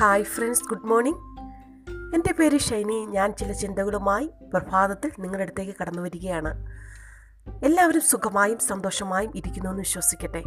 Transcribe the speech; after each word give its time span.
Hi 0.00 0.24
friends 0.24 0.64
good 0.64 0.86
morning 0.86 1.18
എന്റെ 2.14 2.32
പേര് 2.32 2.58
ഷൈനി. 2.58 3.06
ഞാൻ 3.06 3.32
ചില 3.32 3.52
ചിന്തകളുമായി 3.52 4.30
പ്രഭാതത്തിൽ 4.52 5.10
നിങ്ങളുടെ 5.18 5.42
അടുത്തേക്ക് 5.42 5.74
കടന്നു 5.80 6.02
വരികയാണ്. 6.02 6.66
എല്ലാവരും 7.64 8.00
സുഖമായും 8.00 8.58
സന്തോഷമായും 8.58 9.32
ഇരിക്കുന്നുവെന്ന് 9.36 9.80
വിശ്വസിക്കട്ടെ. 9.80 10.42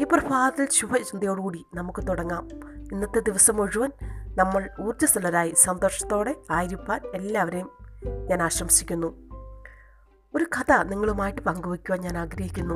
ഈ 0.00 0.04
പ്രഭാതത്തിൽ 0.04 0.68
ശുഭചിന്തയോടുകൂടി 0.70 1.64
നമുക്ക് 1.74 2.08
തുടങ്ങാം. 2.08 2.48
ഇന്നത്തെ 2.92 3.20
ദിവസം 3.20 3.56
മുഴുവൻ 3.56 3.90
നമ്മൾ 4.36 4.70
ഊർജസ്വലരായി 4.80 5.54
സന്തോഷത്തോടെ 5.56 6.36
ആയിരിക്കാൻ 6.50 7.00
എല്ലാവരെയും 7.14 7.70
ഞാൻ 8.28 8.42
ആശംസിക്കുന്നു. 8.42 9.28
ഒരു 10.34 10.44
കഥ 10.44 10.72
നിങ്ങളുമായിട്ട് 10.82 11.40
പങ്കുവയ്ക്കുവാൻ 11.40 12.00
ഞാൻ 12.00 12.18
ആഗ്രഹിക്കുന്നു. 12.18 12.74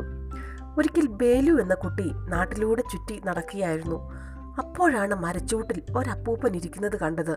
ഒരിക്കൽ 0.79 1.07
ബേലു 1.07 1.63
എന്ന 1.63 1.75
കുട്ടി 1.75 2.11
നാട്ടിലൂടെ 2.29 2.83
ചുറ്റി 2.83 3.21
നടക്കുകയായിരുന്നു. 3.27 4.27
അപ്പോഴാണ് 4.59 5.15
മരച്ചൂട്ടിൽ 5.15 5.83
ഒരപ്പൂപ്പൻ 5.97 6.57
ഇരിക്കുന്നത് 6.57 7.01
കണ്ടത്. 7.01 7.37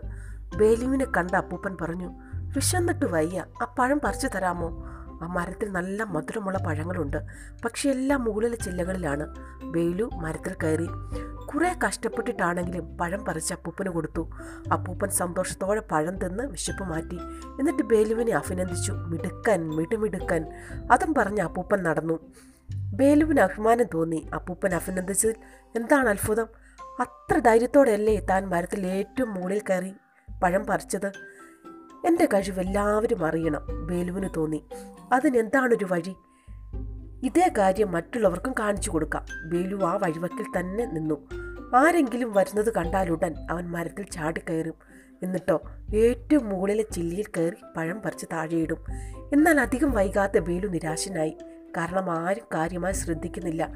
ബേലുവിനെ 0.56 1.06
കണ്ട 1.16 1.34
അപ്പൂപ്പൻ 1.34 1.76
പറഞ്ഞു 1.80 2.10
വിശന്നിട്ട് 2.34 3.06
വയ്യ 3.06 3.44
ആ 3.62 3.74
പഴം 3.78 4.00
പറിച്ചു 4.04 4.26
തരാമോ? 4.26 4.84
ആ 5.22 5.26
മരത്തിൽ 5.26 5.72
നല്ല 5.72 6.02
മധുരമുള്ള 6.02 6.58
പഴങ്ങളുണ്ട് 6.58 7.16
പക്ഷെ 7.64 7.90
എല്ലാം 7.90 8.24
മുകളിലെ 8.24 8.56
ചില്ലകളിലാണ്. 8.56 9.26
ബേലു 9.64 10.10
മരത്തിൽ 10.14 10.54
കയറി 10.62 10.86
കുറേ 11.46 11.78
കഷ്ടപ്പെട്ടിട്ടാണെങ്കിലും 11.86 12.98
പഴം 12.98 13.24
പറിച്ച് 13.24 13.54
അപ്പൂപ്പന് 13.54 13.88
കൊടുത്തു. 13.88 14.30
അപ്പൂപ്പൻ 14.72 15.10
സന്തോഷത്തോടെ 15.10 15.82
പഴം 15.92 16.18
തിന്ന് 16.18 16.44
വിശപ്പ് 16.44 16.84
മാറ്റി 16.84 17.16
എന്നിട്ട് 17.60 17.82
ബേലുവിനെ 17.82 18.32
അഭിനന്ദിച്ചു 18.32 18.92
മിടുക്കൻ 18.92 19.70
മിടുമിടുക്കൻ. 19.70 20.44
അതും 20.92 21.14
പറഞ്ഞ് 21.14 21.40
അപ്പൂപ്പൻ 21.40 21.82
നടന്നു. 21.82 22.18
ബേലുവിന് 22.94 23.40
അഭിമാനം 23.40 23.84
തോന്നി. 23.94 24.30
അപ്പൂപ്പൻ 24.34 24.74
അഭിനന്ദിച്ചതിൽ 24.74 25.36
എന്താണ് 25.76 26.08
അത്ഭുതം? 26.08 26.46
അത്ര 27.00 27.38
ധൈര്യത്തോടെയല്ലേ 27.38 28.20
താൻ 28.20 28.48
മരത്തിൽ 28.48 28.86
ഏറ്റവും 28.86 29.34
മുകളിൽ 29.34 29.62
കയറി 29.70 29.92
പഴം 30.42 30.66
പറിച്ചത്? 30.66 31.06
എന്റെ 32.06 32.24
കഴിവ് 32.24 32.60
എല്ലാവരും 32.60 33.26
അറിയണം 33.26 33.86
ബേലുവിന് 33.86 34.28
തോന്നി. 34.36 34.64
അതിനെന്താണൊരു 35.12 35.86
വഴി? 35.90 36.14
ഇതേ 37.22 37.50
കാര്യം 37.58 37.92
മറ്റുള്ളവർക്കും 37.92 38.54
കാണിച്ചു 38.58 38.90
കൊടുക്കാം. 38.90 39.24
ബേലു 39.48 39.84
ആ 39.84 39.96
വഴിവക്കിൽ 39.96 40.60
തന്നെ 40.60 40.86
നിന്നു. 40.86 41.28
ആരെങ്കിലും 41.76 42.32
വരുന്നത് 42.32 42.74
കണ്ടാലുടൻ 42.74 43.34
അവൻ 43.50 43.70
മരത്തിൽ 43.70 44.02
ചാടിക്കയറും 44.02 44.74
എന്നിട്ടോ 45.22 45.60
ഏറ്റവും 45.96 46.48
മുകളിലെ 46.48 46.82
ചില്ലിയിൽ 46.82 47.24
കയറി 47.36 47.56
പഴം 47.76 48.02
പറിച്ച് 48.02 48.26
താഴെയിടും. 48.32 48.84
എന്നാൽ 49.32 49.60
അധികം 49.60 49.92
വൈകാതെ 49.92 50.38
ബേലു 50.38 50.68
നിരാശനായി. 50.68 51.36
കാരണം 51.76 52.10
ആരും 52.10 52.44
കാര്യമായി 52.54 52.94
ശ്രദ്ധിക്കുന്നില്ല. 52.94 53.68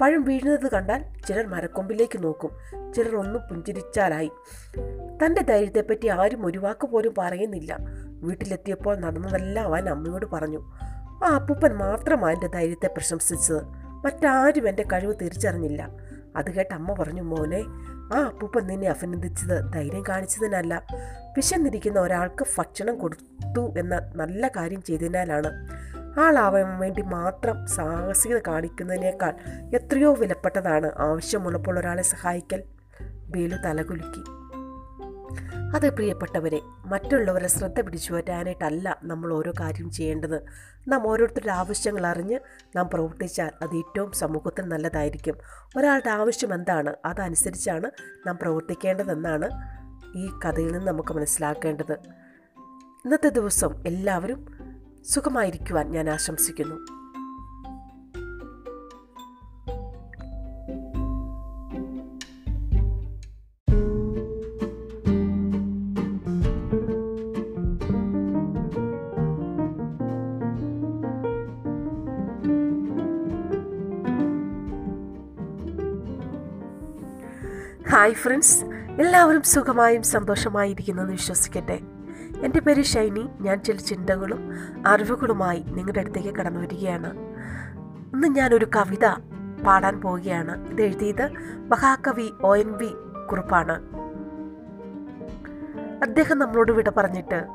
പഴം 0.00 0.24
വീഴുന്നത് 0.24 0.70
കണ്ടാൽ 0.70 1.04
ചിലർ 1.28 1.46
മരക്കൊമ്പിലേക്ക് 1.46 2.24
നോക്കും. 2.24 2.50
ചിലർ 2.92 3.16
ഒന്ന് 3.16 3.38
പുഞ്ചിരിച്ചാലായി. 3.38 4.30
തന്റെ 5.24 5.42
ധൈര്യത്തെപ്പറ്റി 5.42 6.08
ആരും 6.08 6.46
ഒരു 6.46 6.58
വാക്ക് 6.58 6.86
പോലും 6.86 7.14
പറയുന്നില്ല. 7.18 7.78
വീട്ടിലെത്തിയപ്പോൾ 8.22 8.96
നടന്നതെല്ലാം 8.96 9.66
അവൻ 9.66 9.88
അമ്മയോട് 9.88 10.26
പറഞ്ഞു. 10.26 10.58
ആ 11.24 11.34
അപ്പൂപ്പൻ 11.34 11.72
മാത്രമാണ് 11.72 12.34
എന്റെ 12.34 12.46
ധൈര്യത്തെ 12.46 12.86
പ്രശംസിച്ചത്. 12.86 13.62
മറ്റാരും 14.04 14.68
എന്റെ 14.68 14.84
കഴിവ് 14.92 15.14
തിരിച്ചറിഞ്ഞില്ല. 15.22 15.88
അത് 16.36 16.50
കേട്ട് 16.50 16.74
അമ്മ 16.74 16.92
പറഞ്ഞു 16.92 17.22
മോനെ 17.22 17.64
ആ 18.14 18.24
അപ്പൂപ്പൻ 18.26 18.66
നിന്നെ 18.66 18.88
അഭിനന്ദിച്ചത് 18.88 19.72
ധൈര്യം 19.72 20.04
കാണിച്ചതിനല്ല. 20.08 20.82
വിശന്നിരിക്കുന്ന 21.36 22.00
ഒരാൾക്ക് 22.00 22.44
ഭക്ഷണം 22.58 22.98
കൊടുത്തു 22.98 23.74
എന്ന 23.78 24.12
നല്ല 24.16 24.48
കാര്യം 24.48 24.82
ചെയ്തതിനാലാണ്. 24.82 25.50
ആളാവാൻ 26.18 26.78
വേണ്ടി 26.78 27.02
മാത്രം 27.02 27.66
സാഹസികത 27.66 28.40
കാണിക്കുന്നതിനേക്കാൾ 28.48 29.34
എത്രയോ 29.76 30.14
വിലപ്പെട്ടതാണ് 30.14 30.90
ആവശ്യമുള്ളപ്പോൾ 30.98 31.78
ഒരാളെ 31.78 32.02
സഹായിക്കൽ. 32.02 32.62
ബേലു 33.28 33.56
തലകുലുക്കി. 33.56 34.40
അത് 35.74 35.94
പ്രിയപ്പെട്ടവരെ 35.94 36.60
മറ്റുള്ളവരെ 36.62 37.48
ശ്രദ്ധ 37.48 37.80
പിടിച്ചു 37.80 38.12
പറ്റാനായിട്ടല്ല 38.12 38.98
നമ്മൾ 39.02 39.32
ഓരോ 39.32 39.52
കാര്യം 39.60 39.90
ചെയ്യേണ്ടത്. 39.90 40.44
നാം 40.88 41.06
ഓരോരുത്തരുടെ 41.06 41.50
ആവശ്യങ്ങൾ 41.50 42.06
അറിഞ്ഞ് 42.06 42.38
നാം 42.76 42.90
പ്രവർത്തിച്ചാൽ 42.94 43.50
അത് 43.62 43.76
ഏറ്റവും 43.76 44.12
സമൂഹത്തിൽ 44.12 44.68
നല്ലതായിരിക്കും. 44.68 45.34
ഒരാളുടെ 45.76 46.10
ആവശ്യം 46.10 46.54
എന്താണ് 46.54 46.94
അതനുസരിച്ചാണ് 47.04 47.90
നാം 48.26 48.38
പ്രവർത്തിക്കേണ്ടതെന്നാണ് 48.42 49.48
ഈ 50.16 50.30
കഥയിൽ 50.44 50.72
നിന്ന് 50.72 50.86
നമുക്ക് 50.86 51.14
മനസ്സിലാക്കേണ്ടത്. 51.14 51.92
ഇന്നത്തെ 53.04 53.28
ദിവസം 53.28 53.86
എല്ലാവരും 53.86 54.59
സുഖമായിരിക്കുവാൻ 55.04 55.90
ഞാൻ 55.90 56.10
ആശംസിക്കുന്നു. 56.10 56.74
Hi 77.90 78.14
friends. 78.14 78.64
എല്ലാവരും 79.00 79.42
സുഖമായും 79.42 80.02
സന്തോഷമായിരിക്കുന്നു 80.02 81.02
എന്ന് 81.02 81.12
വിശ്വസിക്കട്ടെ. 81.12 81.80
എന്റെ 82.44 82.60
പേര് 82.60 82.84
ഷൈനി. 82.84 83.28
ഞാൻ 83.40 83.62
ചില 83.62 83.76
ചിന്തകളും 83.76 84.50
അറിവുകളുമായി 84.86 85.64
നിങ്ങളുടെ 85.68 86.00
അടുത്തേക്ക് 86.00 86.34
കടന്നു 86.34 86.60
വരികയാണ്. 86.60 87.18
ഇന്ന് 88.14 88.28
ഞാനൊരു 88.28 88.66
കവിത 88.76 89.06
പാടാൻ 89.66 90.00
പോവുകയാണ്. 90.00 90.70
ഇത് 90.70 90.82
എഴുതിയത് 90.82 91.30
മഹാകവി 91.68 92.30
ഒ 92.42 92.56
എൻ 92.56 92.72
വി 92.72 92.88
കുറുപ്പാണ്. 93.30 93.82
അദ്ദേഹം 96.02 96.38
നമ്മളോട് 96.38 96.72
വിട 96.72 96.88
പറഞ്ഞിട്ട് 96.88 97.46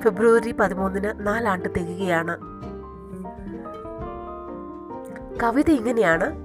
ഫെബ്രുവരി 0.00 0.52
പതിമൂന്നിന് 0.52 1.26
നാലാണ്ട് 1.26 1.68
തികയുകയാണ്. 1.68 2.36
കവിത 5.42 5.70
ഇങ്ങനെയാണ്. 5.70 6.44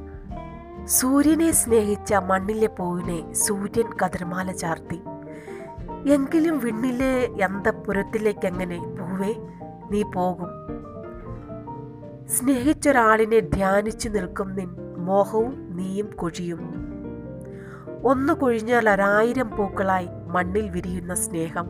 സൂര്യനെ 0.88 1.52
സ്നേഹിച്ച 1.52 2.14
മണ്ണിലെ 2.14 2.68
പൂവിനെ 2.68 3.34
സൂര്യൻ 3.34 3.90
കതിർമാല 4.06 4.52
ചാർത്തി. 4.52 5.02
എങ്കിലും 6.08 6.60
വിണ്ണിലെ 6.60 7.44
അന്തപുരത്തിലേക്കെങ്ങനെ 7.44 8.78
പോവേ 8.78 9.36
നീ 9.92 10.04
പോകും. 10.16 10.48
സ്നേഹിച്ചൊരാളിനെ 12.28 13.40
ധ്യാനിച്ചു 13.40 14.10
നിൽക്കും 14.10 14.56
നിൻ 14.56 14.96
മോഹവും 14.98 15.76
നീയും 15.76 16.10
കൊഴിയും. 16.16 16.90
ഒന്ന് 18.04 18.34
കൊഴിഞ്ഞാൽ 18.34 18.90
ഒരായിരം 18.90 19.58
പൂക്കളായി 19.58 20.08
മണ്ണിൽ 20.28 20.70
വിരിയുന്ന 20.70 21.16
സ്നേഹം. 21.16 21.68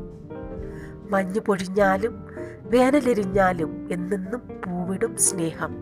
മഞ്ഞു 1.12 1.40
പൊഴിഞ്ഞാലും 1.40 2.26
വേനലെരിഞ്ഞാലും 2.62 3.88
എന്നെന്നും 3.92 4.42
പൂവിടും 4.66 5.18
സ്നേഹം. 5.18 5.76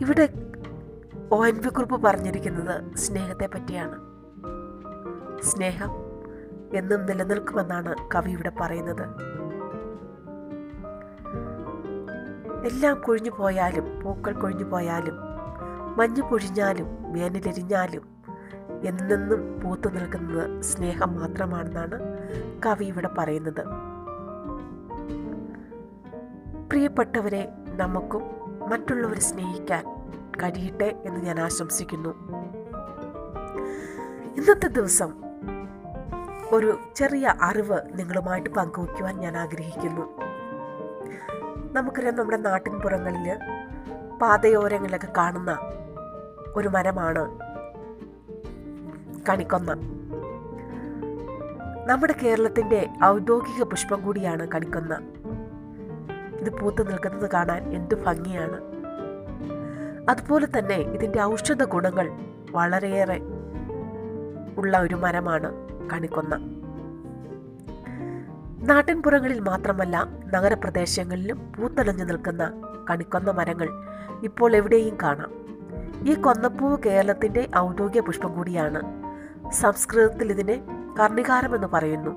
ഇവിടെ 0.00 0.28
ഒ 1.32 1.46
എൻ 1.46 1.56
വി 1.56 1.68
കുറിപ്പ് 1.68 2.02
പറഞ്ഞിരിക്കുന്നത് 2.02 2.96
സ്നേഹത്തെ 2.96 3.46
പറ്റിയാണ് 3.46 4.11
സ്നേഹം 5.42 5.90
എന്നും 6.74 7.06
നിലനിൽക്കുമെന്നാണ് 7.06 7.94
കവി 8.14 8.30
ഇവിടെ 8.30 8.52
പറയുന്നത്. 8.60 9.06
എല്ലാം 12.66 13.00
കൊഴിഞ്ഞു 13.00 13.30
പോയാലും 13.30 14.00
പൂക്കൾ 14.00 14.32
കൊഴിഞ്ഞു 14.32 14.64
പോയാലും 14.64 15.14
മഞ്ഞ് 15.98 16.22
പൊഴിഞ്ഞാലും 16.22 17.12
വേനലെരിഞ്ഞാലും 17.12 18.02
എന്നെന്നും 18.82 19.60
പൂത്തു 19.60 19.88
നിൽക്കുന്നത് 19.88 20.62
സ്നേഹം 20.62 21.20
മാത്രമാണെന്നാണ് 21.20 22.00
കവി 22.66 22.84
ഇവിടെ 22.84 23.08
പറയുന്നത്. 23.18 23.64
പ്രിയപ്പെട്ടവരെ 26.70 27.48
നമുക്കും 27.66 28.22
മറ്റുള്ളവരെ 28.70 29.20
സ്നേഹിക്കാൻ 29.20 29.84
കഴിയട്ടെ 30.42 31.02
എന്ന് 31.04 31.20
ഞാൻ 31.20 31.40
ആശംസിക്കുന്നു. 31.40 32.08
ഇന്നത്തെ 34.36 34.66
ദിവസം 34.68 35.31
ഒരു 36.52 36.78
ചെറിയ 36.96 37.34
അറിവ് 37.42 37.78
നിങ്ങളുമായിട്ട് 37.92 38.50
പങ്കുവയ്ക്കുവാൻ 38.50 39.16
ഞാൻ 39.16 39.36
ആഗ്രഹിക്കുന്നു. 39.36 40.18
നമുക്കറിയാം 41.72 42.16
നമ്മുടെ 42.16 42.36
നാട്ടിൻപുറങ്ങളിൽ 42.36 43.38
പാതയോരങ്ങളിലൊക്കെ 44.18 45.08
കാണുന്ന 45.16 45.58
ഒരു 46.56 46.68
മരമാണ് 46.68 47.38
കണിക്കൊന്ന. 49.28 49.74
നമ്മുടെ 51.86 52.14
കേരളത്തിന്റെ 52.22 52.90
ഔദ്യോഗിക 53.04 53.62
പുഷ്പം 53.62 54.02
കൂടിയാണ് 54.02 54.48
കണിക്കൊന്ന. 54.48 54.98
ഇത് 56.38 56.58
പൂത്തു 56.58 56.82
നിൽക്കുന്നത് 56.82 57.30
കാണാൻ 57.30 57.74
എന്ത് 57.74 58.04
ഭംഗിയാണ്. 58.04 58.60
അതുപോലെ 60.10 60.46
തന്നെ 60.58 60.74
ഇതിന്റെ 60.74 61.22
ഔഷധ 61.22 61.64
ഗുണങ്ങൾ 61.64 62.12
വളരെയേറെ 62.50 63.20
ഉള്ള 64.56 64.78
ഒരു 64.78 64.94
മരമാണ്. 64.94 65.71
കണിക്കൊന്ന. 65.92 66.38
നാട്ടിൻപുറങ്ങളിൽ 68.62 69.40
മാത്രമല്ല 69.40 70.08
നഗരപ്രദേശങ്ങളിലും 70.34 71.52
പൂത്തലഞ്ഞു 71.58 72.04
നിൽക്കുന്ന 72.04 72.52
കണിക്കൊന്ന 72.90 73.30
മരങ്ങൾ 73.30 73.68
ഇപ്പോൾ 74.22 74.56
എവിടെയും 74.56 74.98
കാണാം. 75.02 75.42
ഈ 76.08 76.14
കൊന്നപ്പൂവ് 76.14 76.78
കേരളത്തിന്റെ 76.86 77.50
ഔദ്യോഗിക 77.56 78.00
പുഷ്പം 78.00 78.34
കൂടിയാണ്. 78.34 78.80
സംസ്കൃതത്തിൽ 79.52 80.30
ഇതിനെ 80.30 80.62
കർണികാരം 81.00 81.54
എന്ന് 81.54 81.66
പറയുന്നു. 81.66 82.10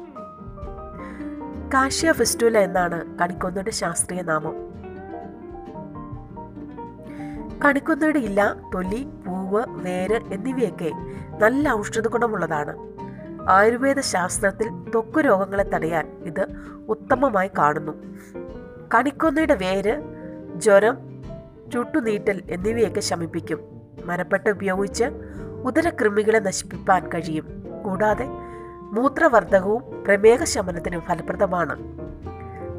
കാശ്യ 1.74 2.12
ഫെസ്റ്റുല 2.12 2.57
എന്നാണ് 2.57 3.18
കണിക്കൊന്നയുടെ 3.18 3.72
ശാസ്ത്രീയ 3.72 4.22
നാമം. 4.22 4.75
കണിക്കൊന്നയുടെ 7.66 8.19
ഇല 8.19 8.56
തൊലി 8.74 9.07
പൂവ് 9.27 9.63
വേര് 9.68 10.22
എന്നിവയൊക്കെ 10.33 10.92
നല്ല 11.42 11.69
ഔഷധ 11.69 12.07
ഗുണമുള്ളതാണ് 12.07 12.95
ആയുർവേദ 13.50 14.00
ശാസ്ത്രത്തിൽ 14.00 14.70
ത്വക്ക് 14.70 15.20
രോഗങ്ങളെ 15.20 15.64
തടയാൻ 15.64 16.08
ഇത് 16.26 16.48
ഉത്തമമായി 16.90 17.52
കാണുന്നു. 17.58 17.92
കണിക്കൊന്നയുടെ 18.94 19.56
വേര് 19.56 20.02
ജ്വരം 20.56 20.98
ചുട്ടുനീട്ടൽ 21.74 22.42
എന്നിവയൊക്കെ 22.50 23.00
ശമിപ്പിക്കും. 23.00 23.60
മരപ്പട്ട 24.06 24.48
ഉപയോഗിച്ച് 24.48 25.04
ഉദരകൃമികളെ 25.64 26.40
നശിപ്പിക്കാൻ 26.40 27.10
കഴിയും. 27.10 27.64
കൂടാതെ 27.86 28.26
മൂത്രവർദ്ധകവും 28.82 30.04
പ്രമേഹ 30.04 30.44
ശമനത്തിനും 30.44 31.02
ഫലപ്രദമാണ്. 31.02 31.80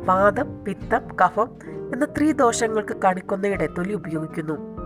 വാദം 0.04 0.64
പിത്തം 0.64 1.16
കഫം 1.24 1.48
എന്ന 1.92 2.04
ത്രിദോഷങ്ങൾക്ക് 2.04 2.96
കണിക്കൊന്നയുടെ 3.04 3.68
തൊലി 3.78 3.92
ഉപയോഗിക്കുന്നു. 3.92 4.76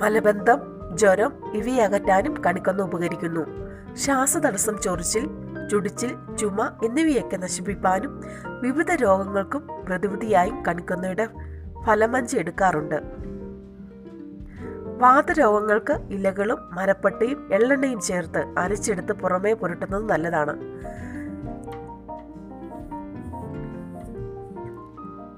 മലബന്ധം 0.00 0.60
ജ്വരം 0.94 1.32
ഇവയെ 1.54 1.82
അകറ്റാനും 1.82 2.44
കണിക്കൊന്ന 2.44 2.82
ഉപകരിക്കുന്നു. 2.82 3.69
ശ്വാസതടസ്സം 4.02 4.76
ചൊറിച്ചിൽ 4.78 5.24
ചുടിച്ചിൽ 5.70 6.12
ചുമ 6.36 6.78
എന്നിവയൊക്കെ 6.84 7.36
നശിപ്പിക്കാനും 7.36 8.12
വിവിധ 8.62 8.90
രോഗങ്ങൾക്കും 8.94 9.62
പ്രതിവിധിയായും 9.86 10.62
കണിക്കൊന്നയുടെ 10.66 11.26
ഫലമഞ്ചി 11.86 12.36
എടുക്കാറുണ്ട്. 12.36 12.98
വാതരോഗങ്ങൾക്ക് 15.02 15.94
ഇലകളും 16.10 16.58
മരപ്പട്ടയും 16.72 17.54
എള്ളെണ്ണയും 17.54 18.00
ചേർത്ത് 18.00 18.40
അരച്ചെടുത്ത് 18.58 19.12
പുറമേ 19.12 19.52
പുരട്ടുന്നത് 19.52 20.08
നല്ലതാണ്. 20.08 20.54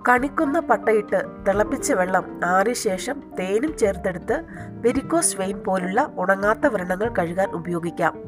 കണിക്കുന്ന 0.09 0.61
പട്ടയിട്ട് 0.61 1.47
തിളപ്പിച്ച 1.47 1.93
വെള്ളം 1.93 2.41
ആറിയ 2.45 2.73
ശേഷം 2.73 3.23
തേനും 3.39 3.77
ചേർത്തെടുത്ത് 3.77 4.45
വെരിക്കോസ് 4.69 5.37
വെയിൻ 5.37 5.59
പോലുള്ള 5.59 6.13
ഉണങ്ങാത്ത 6.17 6.67
വ്രണങ്ങൾ 6.67 7.15
കഴുകാൻ 7.19 7.51
ഉപയോഗിക്കാം. 7.51 8.19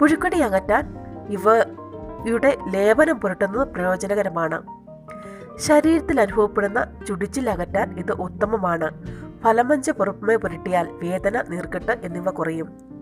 പുഴുക്കടി 0.00 0.40
അകറ്റാൻ 0.40 0.94
ഇവയുടെ 1.28 2.58
ലേപനം 2.70 3.20
പുരട്ടുന്നത് 3.20 3.68
പ്രയോജനകരമാണ്. 3.68 4.62
ശരീരത്തിൽ 5.56 6.20
അനുഭവപ്പെടുന്ന 6.20 6.86
ചുടിച്ചിൽ 7.08 7.50
അകറ്റാൻ 7.50 7.98
ഇത് 7.98 8.12
ഉത്തമമാണ്. 8.12 8.90
ഫലമഞ്ച് 9.42 9.90
പുറമേ 9.90 10.36
പുരട്ടിയാൽ 10.36 10.88
വേദന 10.92 11.42
നീർക്കെട്ട് 11.48 11.92
എന്നിവ 11.92 12.30
കുറയും. 12.30 12.93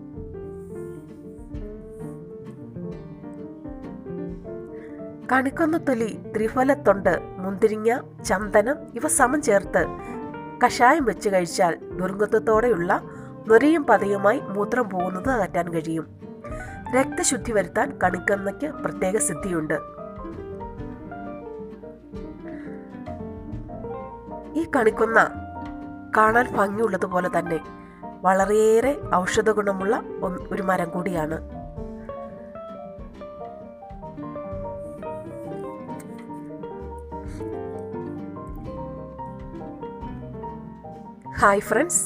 കണിക്കൊന്നത്തൊലി 5.31 6.19
ത്രിഫലത്തൊണ്ട് 6.35 7.19
മുന്തിരിങ്ങ 7.37 7.99
ചന്ദനം 8.23 8.77
ഇവ 8.95 9.07
സമം 9.07 9.41
ചേർത്ത് 9.41 9.85
കഷായം 10.65 11.05
വെച്ച് 11.05 11.29
കഴിച്ചാൽ 11.29 11.75
ദുർഗത്വത്തോടെയുള്ള 11.97 13.01
നൊരയും 13.47 13.83
പതയുമായി 13.83 14.39
മൂത്രം 14.39 14.89
പോകുന്നത് 14.89 15.29
അകറ്റാൻ 15.29 15.73
കഴിയും. 15.73 16.05
രക്തശുദ്ധി 16.95 17.51
വരുത്താൻ 17.51 17.99
കണിക്കൊന്നയ്ക്ക് 18.03 18.67
പ്രത്യേക 18.67 19.17
സിദ്ധിയുണ്ട്. 19.17 19.77
ഈ 24.59 24.63
കണിക്കൊന്ന 24.75 25.19
കാണാൻ 26.17 26.55
ഭംഗിയുള്ളതുപോലെ 26.55 27.29
തന്നെ 27.39 27.59
വളരെയേറെ 28.21 28.99
ഔഷധ 29.15 29.49
ഗുണമുള്ള 29.49 30.01
ഒരു 30.51 30.63
മരം 30.63 30.89
കൂടിയാണ്. 30.89 31.62
ഹായ് 41.43 41.59
ഫ്രണ്ട്സ് 41.59 42.03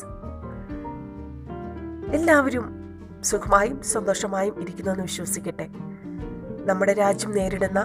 എല്ലാവരും 2.12 2.66
സുഖമായും 3.24 3.81
സന്തോഷമായും 3.81 4.62
ഇരിക്കുന്നുവെന്ന് 4.62 5.04
വിശ്വസിക്കട്ടെ. 5.04 5.68
നമ്മുടെ 6.66 6.94
രാജ്യം 6.94 7.31
നേരിടുന്ന 7.31 7.81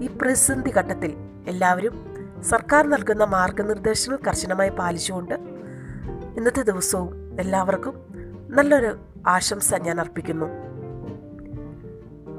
ഈ 0.00 0.06
പ്രതിസന്ധി 0.06 0.70
ഘട്ടത്തിൽ 0.70 1.16
എല്ലാവരും 1.46 1.94
സർക്കാർ 2.42 2.86
നൽകുന്ന 2.86 3.24
മാർഗനിർദ്ദേശങ്ങൾ 3.24 4.18
കർശനമായി 4.28 4.70
പാലിച്ചുകൊണ്ട് 4.70 5.34
ഇന്നത്തെ 6.36 6.62
ദിവസവും 6.62 7.40
എല്ലാവർക്കും 7.40 7.96
നല്ലൊരു 8.48 8.96
ആശംസ 9.26 9.74
ഞാൻ 9.74 10.00
അർപ്പിക്കുന്നു. 10.00 10.46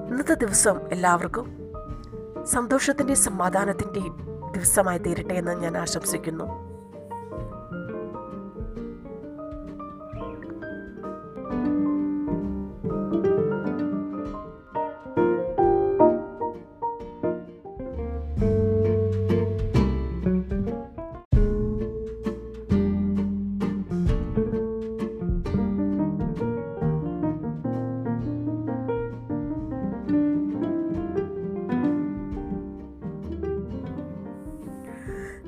ഇന്നത്തെ 0.10 0.34
ദിവസം 0.34 0.80
എല്ലാവർക്കും 0.92 1.48
സന്തോഷത്തിന്റെയും 2.46 3.24
സമാധാനത്തിന്റെയും 3.24 4.16
ദിവസമായി 4.52 4.98
തീരട്ടെ 4.98 5.34
എന്ന് 5.34 5.52
ഞാൻ 5.52 5.78
ആശംസിക്കുന്നു. 5.78 6.67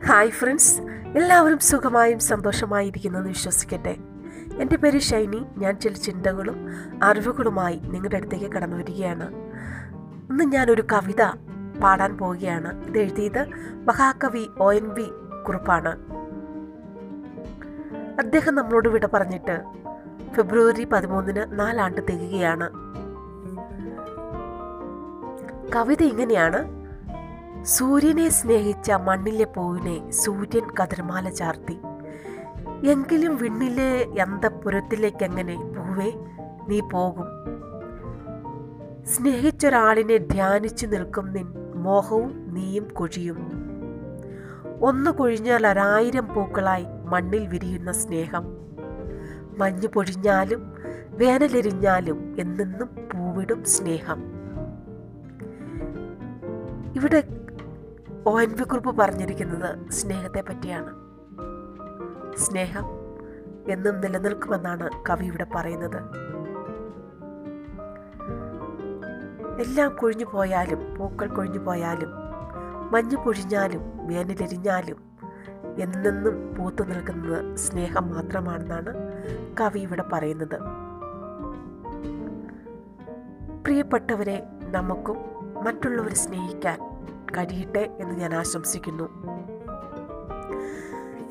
ഹായ് 0.10 0.30
ഫ്രണ്ട്സ് 0.30 0.82
എല്ലാവരും 1.18 1.60
സുഖമായും 1.60 2.20
സന്തോഷമായിരിക്കുന്നെന്ന് 2.20 3.28
വിശ്വസിക്കട്ടെ. 3.28 3.98
എന്റെ 4.54 4.78
പേര് 4.78 5.00
ഷൈനി. 5.00 5.46
ഞാൻ 5.58 5.80
ചില 5.80 5.94
ചിന്തകളും 5.94 6.70
അറിവുകളുമായി 7.04 7.82
നിങ്ങളുടെ 7.84 8.16
അടുത്തേക്ക് 8.16 8.46
കടന്നു 8.46 8.78
വരികയാണ്. 8.78 9.34
ഇന്ന് 10.30 10.44
ഞാനൊരു 10.44 10.84
കവിത 10.94 11.22
പാടാൻ 11.84 12.18
പോവുകയാണ്. 12.18 12.86
ഇത് 12.86 12.98
എഴുതിയത് 12.98 13.46
മഹാകവി 13.88 14.48
ഒ 14.58 14.74
എൻ 14.74 14.90
വി 14.94 15.06
കുറിപ്പാണ്. 15.48 16.00
അദ്ദേഹം 18.20 18.56
നമ്മളോട് 18.56 18.90
വിട 18.90 19.06
പറഞ്ഞിട്ട് 19.06 19.62
ഫെബ്രുവരി 20.34 20.84
പതിമൂന്നിന് 20.84 21.60
നാലാണ്ട് 21.60 22.02
തികയുകയാണ്. 22.02 22.70
കവിത 25.76 26.04
ഇങ്ങനെയാണ്. 26.04 26.79
സൂര്യനെ 27.64 28.30
സ്നേഹിച്ച 28.30 28.92
മണ്ണിലെ 28.92 29.46
പൂവിനെ 29.46 30.12
സൂര്യൻ 30.12 30.68
കതിർമാല 30.76 31.30
ചാർത്തി. 31.30 31.80
എങ്കിലും 32.88 33.38
വിണ്ണിലെ 33.38 34.22
അന്തപുരത്തിലേക്കെങ്ങനെ 34.22 35.56
പൂവേ 35.56 36.12
നീ 36.68 36.80
പോകും. 36.80 37.26
സ്നേഹിച്ചൊരാളിനെ 39.06 40.18
ധ്യാനിച്ചു 40.18 40.88
നിൽക്കും 40.88 41.34
നിൻ 41.34 41.74
മോഹവും 41.76 42.54
നീയും 42.54 42.88
കൊഴിയും. 42.94 43.52
ഒന്ന് 44.82 45.12
കൊഴിഞ്ഞാൽ 45.12 45.68
ഒരായിരം 45.68 46.34
പൂക്കളായി 46.34 46.86
മണ്ണിൽ 47.06 47.48
വിരിയുന്ന 47.48 47.92
സ്നേഹം. 47.92 48.58
മഞ്ഞു 49.58 49.88
പൊഴിഞ്ഞാലും 49.88 50.74
വേനലെരിഞ്ഞാലും 51.10 52.36
എന്നെന്നും 52.40 52.90
പൂവിടും 53.14 53.64
സ്നേഹം. 53.64 54.24
ഇവിടെ 56.96 57.24
ഒ 58.30 58.42
എൻ 58.42 58.50
വി 58.50 58.64
കുറിപ്പ് 58.64 58.98
പറഞ്ഞിരിക്കുന്നത് 58.98 59.92
സ്നേഹത്തെ 59.92 60.42
പറ്റിയാണ്. 60.42 60.92
സ്നേഹം 62.38 62.86
എന്നും 63.70 64.02
നിലനിൽക്കുമെന്നാണ് 64.02 64.90
കവി 65.10 65.26
ഇവിടെ 65.26 65.46
പറയുന്നത്. 65.56 65.98
എല്ലാം 69.62 69.96
കൊഴിഞ്ഞു 69.96 70.26
പോയാലും 70.26 70.96
പൂക്കൾ 70.96 71.28
കൊഴിഞ്ഞു 71.28 71.60
പോയാലും 71.60 72.10
മഞ്ഞ് 72.92 73.18
പൊഴിഞ്ഞാലും 73.18 74.08
വേനലെരിഞ്ഞാലും 74.08 75.00
എന്നെന്നും 75.80 76.56
പൂത്തു 76.56 76.84
നിൽക്കുന്നത് 76.84 77.56
സ്നേഹം 77.56 78.10
മാത്രമാണെന്നാണ് 78.10 78.94
കവി 79.62 79.80
ഇവിടെ 79.80 80.04
പറയുന്നത്. 80.14 80.60
പ്രിയപ്പെട്ടവരെ 83.64 84.44
നമുക്കും 84.66 85.18
മറ്റുള്ളവരെ 85.64 86.16
സ്നേഹിക്കാൻ 86.16 86.99
കഴിയട്ടെ 87.38 87.98
എന്ന് 88.00 88.16
ഞാൻ 88.16 88.34
ആശംസിക്കുന്നു. 88.34 89.04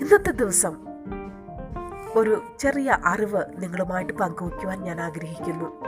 ഇന്നത്തെ 0.01 0.31
ദിവസം 0.31 0.77
ഒരു 2.15 2.43
ചെറിയ 2.59 2.99
അറിവ് 3.05 3.43
നിങ്ങളുമായിട്ട് 3.57 4.13
പങ്കുവയ്ക്കുവാൻ 4.13 4.81
ഞാൻ 4.81 5.01
ആഗ്രഹിക്കുന്നു. 5.01 5.85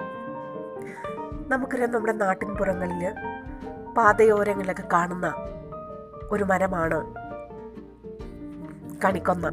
നമുക്കറിയാം 1.48 1.92
നമ്മുടെ 1.92 2.12
നാട്ടിൻപുറങ്ങളിൽ 2.12 3.14
പാതയോരങ്ങളിലൊക്കെ 3.96 4.84
കാണുന്ന 4.92 5.34
ഒരു 6.30 6.44
മരമാണ് 6.44 7.14
കണിക്കൊന്ന. 9.04 9.50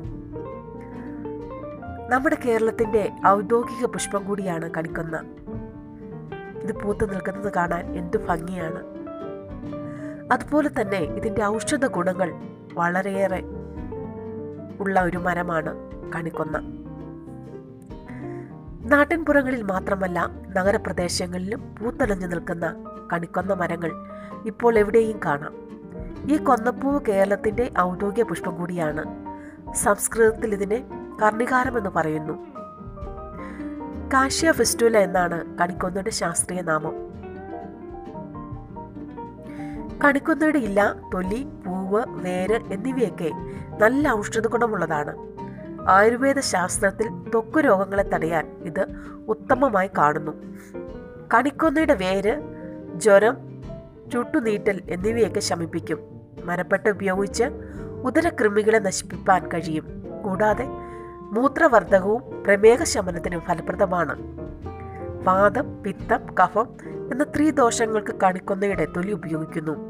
നമ്മുടെ 2.10 2.38
കേരളത്തിന്റെ 2.46 3.12
ഔദ്യോഗിക 3.28 3.86
പുഷ്പം 3.86 4.26
കൂടിയാണ് 4.26 4.72
കണിക്കൊന്ന. 4.72 5.22
ഇത് 6.62 6.82
പൂത്തു 6.82 7.06
നിൽക്കുന്നത് 7.06 7.54
കാണാൻ 7.54 7.98
എന്തു 7.98 8.18
ഭംഗിയാണ്. 8.18 8.97
അതുപോലെ 10.32 10.70
തന്നെ 10.82 10.98
ഇതിന്റെ 10.98 11.44
ഔഷധ 11.44 11.86
ഗുണങ്ങൾ 11.86 12.34
വളരെയേറെ 12.74 13.44
ഉള്ള 14.80 15.02
ഒരു 15.02 15.18
മരമാണ് 15.18 15.76
കണിക്കൊന്ന. 16.16 16.58
നാട്ടിൻപുറങ്ങളിൽ 18.88 19.62
മാത്രമല്ല 19.62 20.32
നഗരപ്രദേശങ്ങളിലും 20.50 21.76
പൂത്തലഞ്ഞു 21.82 22.28
നിൽക്കുന്ന 22.28 22.84
കണിക്കൊന്ന 23.14 23.54
മരങ്ങൾ 23.54 23.92
ഇപ്പോൾ 24.46 24.78
എവിടെയും 24.78 25.20
കാണാം. 25.26 25.54
ഈ 26.32 26.38
കൊന്നപ്പൂവ് 26.38 27.06
കേരളത്തിന്റെ 27.08 27.72
ഔദ്യോഗിക 27.80 28.24
പുഷ്പം 28.24 28.56
കൂടിയാണ്. 28.56 29.04
സംസ്കൃതത്തിൽ 29.74 30.54
ഇതിനെ 30.54 30.84
കർണികാരം 31.24 31.78
എന്ന് 31.78 31.90
പറയുന്നു. 31.90 32.34
കാശ്യ 34.14 34.52
ഫെസ്റ്റുല 34.52 34.98
എന്നാണ് 34.98 35.58
കണിക്കൊന്നയുടെ 35.58 36.10
ശാസ്ത്രീയ 36.10 36.62
നാമം. 36.62 37.07
കണിക്കൊന്നയുടെ 40.04 40.60
ഇല 40.60 40.94
തൊലി 41.14 41.48
പൂവ് 41.66 42.04
വേര് 42.08 42.60
എന്നിവയൊക്കെ 42.74 43.32
നല്ല 43.82 44.10
ഔഷധ 44.10 44.48
ഗുണമുള്ളതാണ്. 44.48 45.16
ആയുർവേദ 45.90 46.40
ശാസ്ത്രത്തിൽ 46.40 47.08
ത്വക്ക് 47.08 47.58
രോഗങ്ങളെ 47.58 48.04
തടയാൻ 48.04 48.46
ഇത് 48.62 48.86
ഉത്തമമായി 49.28 49.90
കാണുന്നു. 49.98 50.32
കണിക്കൊന്നയുടെ 51.34 51.94
വേര് 51.94 52.42
ജ്വരം 52.96 53.38
ചുട്ടുനീട്ടൽ 54.14 54.82
എന്നിവയൊക്കെ 54.90 55.40
ശമിപ്പിക്കും. 55.40 56.00
മരപ്പെട്ട് 56.44 56.90
ഉപയോഗിച്ച് 56.90 57.44
ഉദരകൃമികളെ 58.04 58.80
നശിപ്പിക്കാൻ 58.80 59.52
കഴിയും. 59.52 60.04
കൂടാതെ 60.24 60.66
മൂത്രവർദ്ധകവും 61.20 62.44
പ്രമേഹ 62.44 62.84
ശമനത്തിനും 62.84 63.42
ഫലപ്രദമാണ്. 63.42 64.16
വാദം 65.24 65.84
പിത്തം 65.84 66.36
കഫം 66.44 66.68
എന്ന 67.12 67.24
ത്രിദോഷങ്ങൾക്ക് 67.24 68.16
കണിക്കൊന്നയുടെ 68.24 68.86
തൊലി 68.86 69.12
ഉപയോഗിക്കുന്നു. 69.12 69.87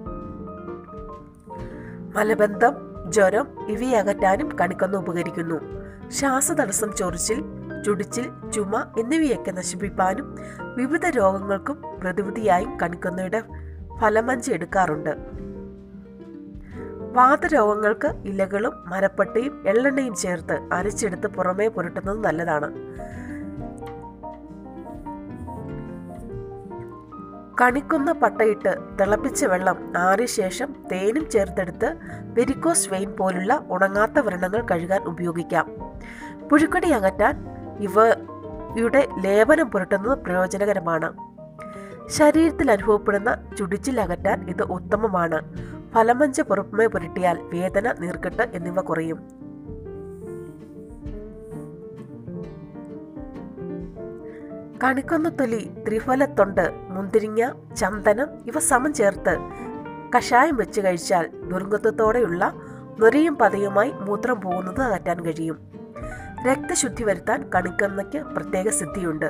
മലബന്ധം 2.18 2.76
ജ്വരം 3.10 3.48
ഇവയെ 3.68 3.98
അകറ്റാനും 3.98 4.50
കണിക്കൊന്ന 4.62 4.98
ഉപകരിക്കുന്നു. 4.98 5.58
ശ്വാസതടസ്സം 6.10 6.96
ചൊറിച്ചിൽ 6.96 7.40
ചുടിച്ചിൽ 7.86 8.26
ചുമ 8.54 8.94
എന്നിവയൊക്കെ 8.98 9.52
നശിപ്പിക്കാനും 9.52 10.28
വിവിധ 10.78 11.06
രോഗങ്ങൾക്കും 11.10 11.78
പ്രതിവിധിയായും 12.02 12.80
കണിക്കൊന്നയുടെ 12.80 13.42
ഫലമഞ്ചി 14.00 14.52
എടുക്കാറുണ്ട്. 14.52 15.14
വാതരോഗങ്ങൾക്ക് 17.18 18.10
ഇലകളും 18.26 18.74
മരപ്പട്ടയും 18.88 19.68
എള്ളെണ്ണയും 19.68 20.16
ചേർത്ത് 20.16 20.56
അരച്ചെടുത്ത് 20.74 21.28
പുറമേ 21.28 21.68
പുരട്ടുന്നത് 21.68 22.20
നല്ലതാണ്. 22.24 22.70
കണിക്കൊന്ന 27.62 28.12
പട്ടയിട്ട് 28.12 28.76
തിളപ്പിച്ച 29.02 29.46
വെള്ളം 29.46 29.94
ആറിയ 29.98 30.26
ശേഷം 30.26 30.76
തേനും 30.92 31.30
ചേർത്തെടുത്ത് 31.30 31.96
വെരിക്കോസ് 32.24 32.90
വെയിൻ 32.90 33.12
പോലുള്ള 33.12 33.64
ഉണങ്ങാത്ത 33.70 34.20
വ്രണങ്ങൾ 34.20 34.66
കഴുകാൻ 34.72 35.04
ഉപയോഗിക്കാം. 35.04 35.72
പുഴുക്കടി 36.52 36.90
അകറ്റാൻ 36.90 37.46
ഇവയുടെ 37.80 39.08
ലേപനം 39.22 39.72
പുരട്ടുന്നത് 39.72 40.18
പ്രയോജനകരമാണ്. 40.18 41.14
ശരീരത്തിൽ 42.10 42.72
അനുഭവപ്പെടുന്ന 42.72 43.38
ചുടിച്ചിൽ 43.58 44.02
അകറ്റാൻ 44.02 44.50
ഇത് 44.50 44.64
ഉത്തമമാണ്. 44.64 45.42
ഫലമഞ്ച് 45.94 46.42
പുറമേ 46.42 46.86
പുരട്ടിയാൽ 46.86 47.40
വേദന 47.54 47.92
നീർക്കെട്ട് 48.00 48.44
എന്നിവ 48.54 48.82
കുറയും. 48.82 49.47
കണിക്കൊന്നത്തൊലി 54.84 55.72
ത്രിഫലത്തൊണ്ട് 55.88 56.72
മുന്തിരിങ്ങ 56.90 57.52
ചന്ദനം 57.76 58.30
ഇവ 58.46 58.60
സമം 58.60 58.94
ചേർത്ത് 58.94 59.38
കഷായം 60.18 60.56
വെച്ച് 60.56 60.82
കഴിച്ചാൽ 60.82 61.28
ദുർഗന്ധത്തോടെയുള്ള 61.50 62.54
നൊരയും 63.00 63.36
പതയുമായി 63.36 63.92
മൂത്രം 63.92 64.42
പോകുന്നത് 64.42 64.82
അകറ്റാൻ 64.82 65.26
കഴിയും. 65.26 65.58
രക്തശുദ്ധി 66.48 67.04
വരുത്താൻ 67.04 67.50
കണിക്കൊന്നയ്ക്ക് 67.56 68.18
പ്രത്യേക 68.18 68.70
സിദ്ധിയുണ്ട്. 68.70 69.26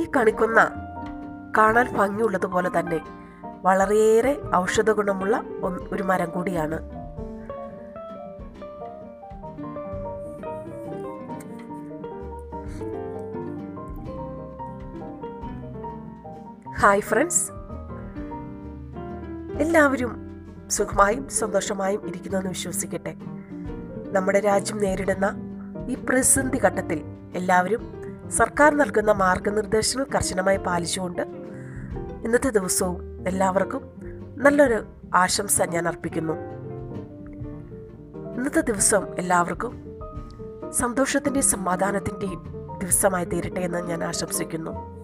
ഈ 0.00 0.04
കണിക്കൊന്ന 0.16 0.60
കാണാൻ 1.58 1.96
ഭംഗിയുള്ളതുപോലെ 1.96 2.70
തന്നെ 2.78 3.00
വളരെയേറെ 3.62 4.40
ഔഷധ 4.56 4.90
ഗുണമുള്ള 4.90 5.42
ഒരു 5.92 6.02
മരം 6.02 6.30
കൂടിയാണ്. 6.30 6.95
ഹായ് 16.80 17.00
ഫ്രണ്ട്സ് 17.00 17.44
എല്ലാവരും 19.60 20.10
സുഖമായും 20.70 21.28
സന്തോഷമായും 21.28 22.08
ഇരിക്കുന്നുവെന്ന് 22.08 22.50
വിശ്വസിക്കട്ടെ. 22.50 23.14
നമ്മുടെ 24.12 24.40
രാജ്യം 24.40 24.78
നേരിടുന്ന 24.78 25.26
ഈ 25.88 25.94
പ്രതിസന്ധി 25.94 26.58
ഘട്ടത്തിൽ 26.58 26.98
എല്ലാവരും 27.34 27.82
സർക്കാർ 28.30 28.74
നൽകുന്ന 28.74 29.12
മാർഗനിർദ്ദേശങ്ങൾ 29.12 30.06
കർശനമായി 30.14 30.56
പാലിച്ചുകൊണ്ട് 30.56 31.22
ഇന്നത്തെ 32.24 32.50
ദിവസവും 32.50 33.26
എല്ലാവർക്കും 33.28 33.82
നല്ലൊരു 34.36 34.84
ആശംസ 35.14 35.62
ഞാൻ 35.62 35.88
അർപ്പിക്കുന്നു. 35.88 36.32
ഇന്നത്തെ 38.36 38.60
ദിവസം 38.60 39.04
എല്ലാവർക്കും 39.18 39.72
സന്തോഷത്തിന്റെയും 40.70 41.46
സമാധാനത്തിന്റെയും 41.46 42.42
ദിവസമായി 42.78 43.24
തീരട്ടെ 43.24 43.60
എന്ന് 43.60 43.78
ഞാൻ 43.78 44.04
ആശംസിക്കുന്നു. 44.04 44.95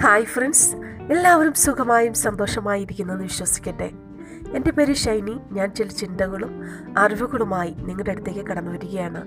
ഹായ് 0.00 0.24
ഫ്രണ്ട്സ് 0.24 0.76
എല്ലാവരും 1.12 1.52
സുഖമായും 1.52 2.14
സന്തോഷമായിരിക്കുന്നെന്ന് 2.14 3.22
വിശ്വസിക്കട്ടെ. 3.22 3.90
എന്റെ 4.52 4.70
പേര് 4.70 4.94
ഷൈനി. 4.94 5.40
ഞാൻ 5.52 5.74
ചില 5.74 5.86
ചിന്തകളും 5.86 6.62
അറിവുകളുമായി 6.98 7.76
നിങ്ങളുടെ 7.78 8.10
അടുത്തേക്ക് 8.10 8.40
കടന്നു 8.40 8.70
വരികയാണ്. 8.70 9.24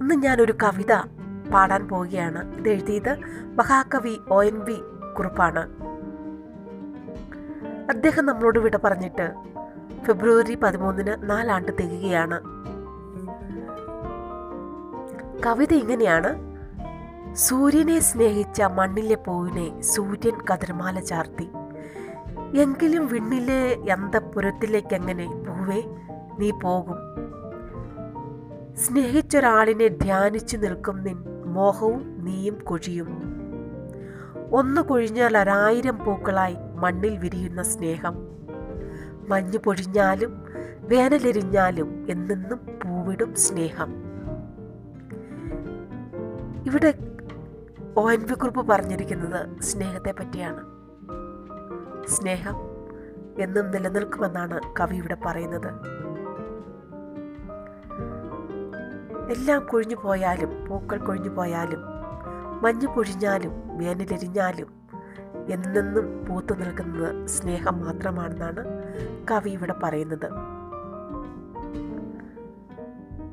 ഇന്ന് 0.00 0.14
ഞാനൊരു 0.14 0.54
കവിത 0.62 0.92
പാടാൻ 1.52 1.88
പോവുകയാണ്. 1.88 2.56
ഇത് 2.56 2.68
എഴുതിയത് 2.68 3.16
മഹാകവി 3.54 4.18
ഒ 4.28 4.42
എൻ 4.42 4.64
വി 4.64 4.76
കുറിപ്പാണ്. 5.18 5.70
അദ്ദേഹം 7.90 8.26
നമ്മളോട് 8.26 8.58
വിട 8.58 8.76
പറഞ്ഞിട്ട് 8.76 9.34
ഫെബ്രുവരി 10.04 10.54
പതിമൂന്നിന് 10.54 11.30
നാലാണ്ട് 11.30 11.72
തികയുകയാണ്. 11.72 12.40
കവിത 15.46 15.72
ഇങ്ങനെയാണ്. 15.72 16.51
സൂര്യനെ 17.34 17.98
സ്നേഹിച്ച 17.98 18.62
മണ്ണിലെ 18.62 19.14
പൂവിനെ 19.14 19.80
സൂര്യൻ 19.80 20.38
കതിർമാല 20.52 21.00
ചാർത്തി. 21.00 21.48
എങ്കിലും 22.58 23.06
വിണ്ണിലെ 23.06 23.92
അന്തപുരത്തിലേക്കെങ്ങനെ 23.92 25.26
പൂവേ 25.26 25.82
നീ 26.38 26.50
പോകും. 26.50 26.96
സ്നേഹിച്ചൊരാളിനെ 28.76 29.88
ധ്യാനിച്ചു 29.88 30.56
നിൽക്കും 30.56 31.02
നിൻ 31.02 31.44
മോഹവും 31.44 32.24
നീയും 32.24 32.58
കൊഴിയും. 32.64 33.22
ഒന്ന് 34.52 34.80
കൊഴിഞ്ഞാൽ 34.80 35.38
ഒരായിരം 35.38 35.98
പൂക്കളായി 36.04 36.56
മണ്ണിൽ 36.74 37.18
വിരിയുന്ന 37.18 37.62
സ്നേഹം. 37.62 38.28
മഞ്ഞു 39.28 39.58
പൊഴിഞ്ഞാലും 39.58 40.44
വേനലെരിഞ്ഞാലും 40.78 42.06
എന്നെന്നും 42.10 42.60
പൂവിടും 42.84 43.34
സ്നേഹം. 43.34 43.94
ഇവിടെ 46.66 47.11
ഒ 47.96 48.10
എൻ 48.10 48.20
വി 48.20 48.34
കുറിപ്പ് 48.34 48.68
പറഞ്ഞിരിക്കുന്നത് 48.68 49.60
സ്നേഹത്തെ 49.60 50.12
പറ്റിയാണ്. 50.12 50.62
സ്നേഹം 52.06 52.56
എന്നും 53.38 53.70
നിലനിൽക്കുമെന്നാണ് 53.70 54.60
കവി 54.80 54.96
ഇവിടെ 54.96 55.16
പറയുന്നത്. 55.26 55.68
എല്ലാം 59.30 59.66
കൊഴിഞ്ഞു 59.66 59.96
പോയാലും 60.04 60.66
പൂക്കൾ 60.66 60.98
കൊഴിഞ്ഞു 60.98 61.28
പോയാലും 61.28 61.82
മഞ്ഞ് 62.62 62.86
പൊഴിഞ്ഞാലും 62.86 63.52
വേനലെരിഞ്ഞാലും 63.78 64.70
എന്നെന്നും 65.48 66.24
പൂത്തു 66.24 66.54
നിൽക്കുന്നത് 66.54 67.26
സ്നേഹം 67.26 67.84
മാത്രമാണെന്നാണ് 67.84 68.64
കവി 69.30 69.50
ഇവിടെ 69.50 69.74
പറയുന്നത്. 69.82 70.28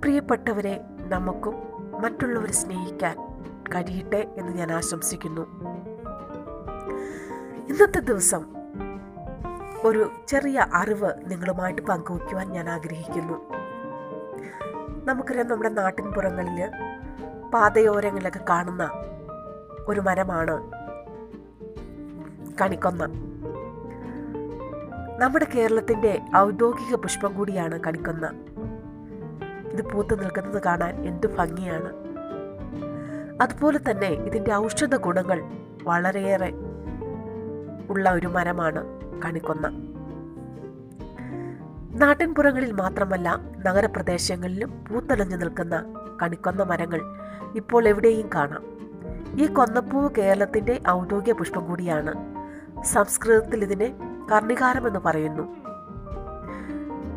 പ്രിയപ്പെട്ടവരെ 0.01 0.83
നമുക്കും 1.07 1.55
മറ്റുള്ളവരെ 2.01 2.51
സ്നേഹിക്കാൻ 2.51 3.28
കഴിയട്ടെ 3.75 4.33
എന്ന് 4.37 4.51
ഞാൻ 4.51 4.71
ആശംസിക്കുന്നു. 4.71 5.41
ഇന്നത്തെ 7.67 7.99
ദിവസം 7.99 8.45
ഒരു 9.83 10.11
ചെറിയ 10.27 10.67
അറിവ് 10.73 11.11
നിങ്ങളുമായിട്ട് 11.25 11.81
പങ്കുവയ്ക്കുവാൻ 11.81 12.49
ഞാൻ 12.49 12.69
ആഗ്രഹിക്കുന്നു. 12.69 13.49
നമുക്കറിയാം 15.05 15.47
നമ്മുടെ 15.47 15.69
നാട്ടിൻപുറങ്ങളിൽ 15.69 16.71
പാതയോരങ്ങളിലൊക്കെ 17.53 18.39
കാണുന്ന 18.49 18.89
ഒരു 19.87 19.99
മരമാണ് 19.99 20.71
കണിക്കൊന്ന. 22.61 23.05
നമ്മുടെ 25.19 25.47
കേരളത്തിന്റെ 25.55 26.21
ഔദ്യോഗിക 26.37 26.95
പുഷ്പം 26.95 27.33
കൂടിയാണ് 27.33 27.79
കണിക്കൊന്ന. 27.79 28.31
ഇത് 29.71 29.89
പൂത്തു 29.89 30.15
നിൽക്കുന്നത് 30.15 30.61
കാണാൻ 30.63 31.07
എന്ത് 31.07 31.35
ഭംഗിയാണ്. 31.35 32.08
അതുപോലെ 33.41 33.79
തന്നെ 33.91 34.07
ഇതിന്റെ 34.07 34.53
ഔഷധ 34.53 34.95
ഗുണങ്ങൾ 34.95 35.43
വളരെയേറെ 35.83 36.53
ഉള്ള 37.89 38.09
ഒരു 38.09 38.27
മരമാണ് 38.27 38.83
കണിക്കൊന്ന. 39.25 39.67
നാട്ടിൻപുറങ്ങളിൽ 42.05 42.71
മാത്രമല്ല 42.71 43.39
നഗരപ്രദേശങ്ങളിലും 43.65 44.85
പൂത്തലഞ്ഞു 44.89 45.35
നിൽക്കുന്ന 45.37 45.93
കണിക്കൊന്ന 46.21 46.63
മരങ്ങൾ 46.63 47.01
ഇപ്പോൾ 47.55 47.87
എവിടെയും 47.87 48.29
കാണാം. 48.35 48.63
ഈ 49.39 49.45
കൊന്നപ്പൂവ് 49.47 50.09
കേരളത്തിന്റെ 50.17 50.81
ഔദ്യോഗിക 50.89 51.33
പുഷ്പം 51.33 51.65
കൂടിയാണ്. 51.65 52.13
സംസ്കൃതത്തിൽ 52.83 53.63
ഇതിനെ 53.63 53.95
കർണികാരം 54.31 54.87
എന്ന് 54.87 54.99
പറയുന്നു. 54.99 55.43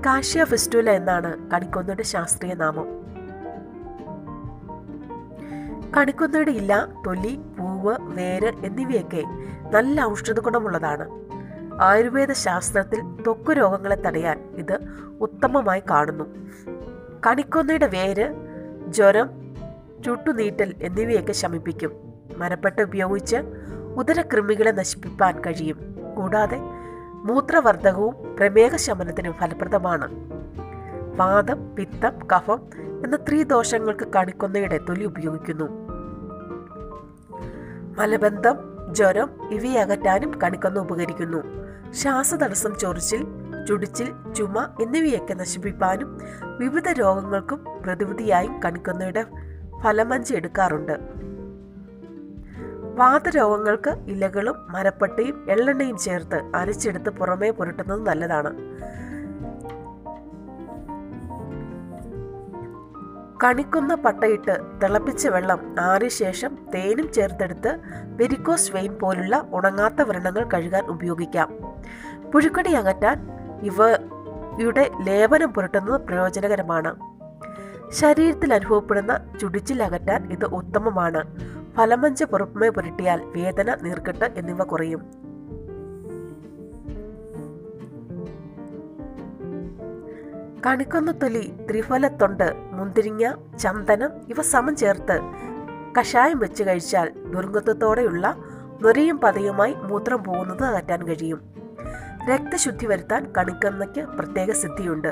കാശ്യ 0.07 0.45
ഫെസ്റ്റുല 0.45 0.91
എന്നാണ് 0.91 1.51
കണിക്കൊന്നയുടെ 1.51 2.03
ശാസ്ത്രീയ 2.03 2.55
നാമം. 2.55 3.02
കണിക്കൊന്നയുടെ 5.97 6.51
ഇല 6.51 6.87
തൊലി 7.07 7.41
പൂവ് 7.59 7.97
വേര് 8.01 8.53
എന്നിവയൊക്കെ 8.65 9.25
നല്ല 9.71 10.03
ഔഷധ 10.03 10.41
ഗുണമുള്ളതാണ്. 10.41 11.09
ആയുർവേദ 11.83 12.33
ശാസ്ത്രത്തിൽ 12.33 13.01
ത്വക്ക് 13.01 13.51
രോഗങ്ങളെ 13.51 13.95
തടയാൻ 13.95 14.39
ഇത് 14.57 14.79
ഉത്തമമായി 15.21 15.83
കാണുന്നു. 15.91 16.25
കണിക്കൊന്നയുടെ 17.27 17.87
വേര് 17.87 18.35
ജ്വരം 18.89 19.31
ചുട്ടുനീട്ടൽ 20.05 20.75
എന്നിവയൊക്കെ 20.83 21.33
ശമിപ്പിക്കും. 21.33 21.93
മരപ്പെട്ട് 22.37 22.83
ഉപയോഗിച്ച് 22.83 23.37
ഉദരകൃമികളെ 23.97 24.71
നശിപ്പിക്കാൻ 24.71 25.41
കഴിയും. 25.41 25.97
കൂടാതെ 26.17 26.61
മൂത്രവർദ്ധകവും 27.15 28.37
പ്രമേഹ 28.37 28.77
ശമനത്തിനും 28.77 29.33
ഫലപ്രദമാണ്. 29.33 30.09
വാദം 31.17 31.75
പിത്തം 31.75 32.29
കഫം 32.37 32.61
എന്ന 33.05 33.17
ത്രിദോഷങ്ങൾക്ക് 33.17 34.09
കണിക്കൊന്നയുടെ 34.17 34.81
തൊലി 34.89 35.05
ഉപയോഗിക്കുന്നു. 35.05 35.82
മലബന്ധം 37.99 38.57
ജ്വരം 38.95 39.29
ഇവയെ 39.51 39.81
അകറ്റാനും 39.81 40.43
കണിക്കൊന്ന 40.43 40.79
ഉപകരിക്കുന്നു. 40.79 41.41
ശ്വാസതടസ്സം 41.93 42.79
ചൊറിച്ചിൽ 42.79 43.23
ചുടിച്ചിൽ 43.69 44.09
ചുമ 44.37 44.77
എന്നിവയൊക്കെ 44.83 45.35
നശിപ്പിക്കാനും 45.35 46.19
വിവിധ 46.59 46.89
രോഗങ്ങൾക്കും 46.93 47.65
പ്രതിവിധിയായും 47.87 48.63
കണിക്കൊന്നയുടെ 48.65 49.27
ഫലമഞ്ചി 49.83 50.35
എടുക്കാറുണ്ട്. 50.35 50.95
വാതരോഗങ്ങൾക്ക് 52.99 53.93
ഇലകളും 54.09 54.73
മരപ്പട്ടയും 54.73 55.51
എള്ളെണ്ണയും 55.51 55.99
ചേർത്ത് 55.99 56.39
അരച്ചെടുത്ത് 56.55 57.11
പുറമേ 57.11 57.51
പുരട്ടുന്നത് 57.51 58.07
നല്ലതാണ്. 58.07 58.51
കണിക്കൊന്ന 63.45 63.95
പട്ടയിട്ട് 63.95 64.59
തിളപ്പിച്ച 64.83 65.29
വെള്ളം 65.29 65.77
ആറിയ 65.81 66.09
ശേഷം 66.09 66.59
തേനും 66.75 67.13
ചേർത്തെടുത്ത് 67.13 67.79
വെരിക്കോസ് 68.07 68.73
വെയിൻ 68.73 68.95
പോലുള്ള 68.95 69.49
ഉണങ്ങാത്ത 69.53 70.03
വ്രണങ്ങൾ 70.03 70.49
കഴുകാൻ 70.55 70.85
ഉപയോഗിക്കാം. 70.85 71.59
പുഴുക്കടി 72.35 72.73
അകറ്റാൻ 72.73 73.31
ഇവയുടെ 73.63 74.91
ലേപനം 75.03 75.53
പുരട്ടുന്നത് 75.53 76.01
പ്രയോജനകരമാണ്. 76.01 76.95
ശരീരത്തിൽ 77.91 78.55
അനുഭവപ്പെടുന്ന 78.55 79.39
ചുടിച്ചിൽ 79.41 79.83
അകറ്റാൻ 79.83 80.33
ഇത് 80.33 80.45
ഉത്തമമാണ്. 80.45 81.23
ഫലമഞ്ച 81.77 82.23
പുറമേ 82.23 82.69
പുരട്ടിയാൽ 82.69 83.25
വേദന 83.25 83.75
നീർക്കെട്ട് 83.83 84.25
എന്നിവ 84.25 84.63
കുറയും. 84.63 85.22
കണിക്കൊന്നത്തൊലി 90.67 91.55
ത്രിഫലത്തൊണ്ട് 91.71 92.53
മുന്തിരിങ്ങ 92.73 93.33
ചന്ദനം 93.57 94.11
ഇവ 94.29 94.43
സമം 94.43 94.77
ചേർത്ത് 94.77 95.17
കഷായം 95.99 96.39
വെച്ച് 96.39 96.63
കഴിച്ചാൽ 96.63 97.13
ദുർഗന്ധത്തോടെയുള്ള 97.33 98.35
നൊരയും 98.83 99.21
പതയുമായി 99.21 99.75
മൂത്രം 99.75 100.25
പോകുന്നത് 100.25 100.65
അകറ്റാൻ 100.65 101.07
കഴിയും. 101.07 101.41
രക്തശുദ്ധി 102.31 102.87
വരുത്താൻ 102.87 103.33
കണിക്കൊന്നയ്ക്ക് 103.39 104.01
പ്രത്യേക 104.01 104.51
സിദ്ധിയുണ്ട്. 104.53 105.09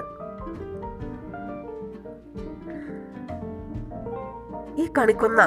ഈ 4.81 4.87
കണിക്കൊന്ന 4.99 5.43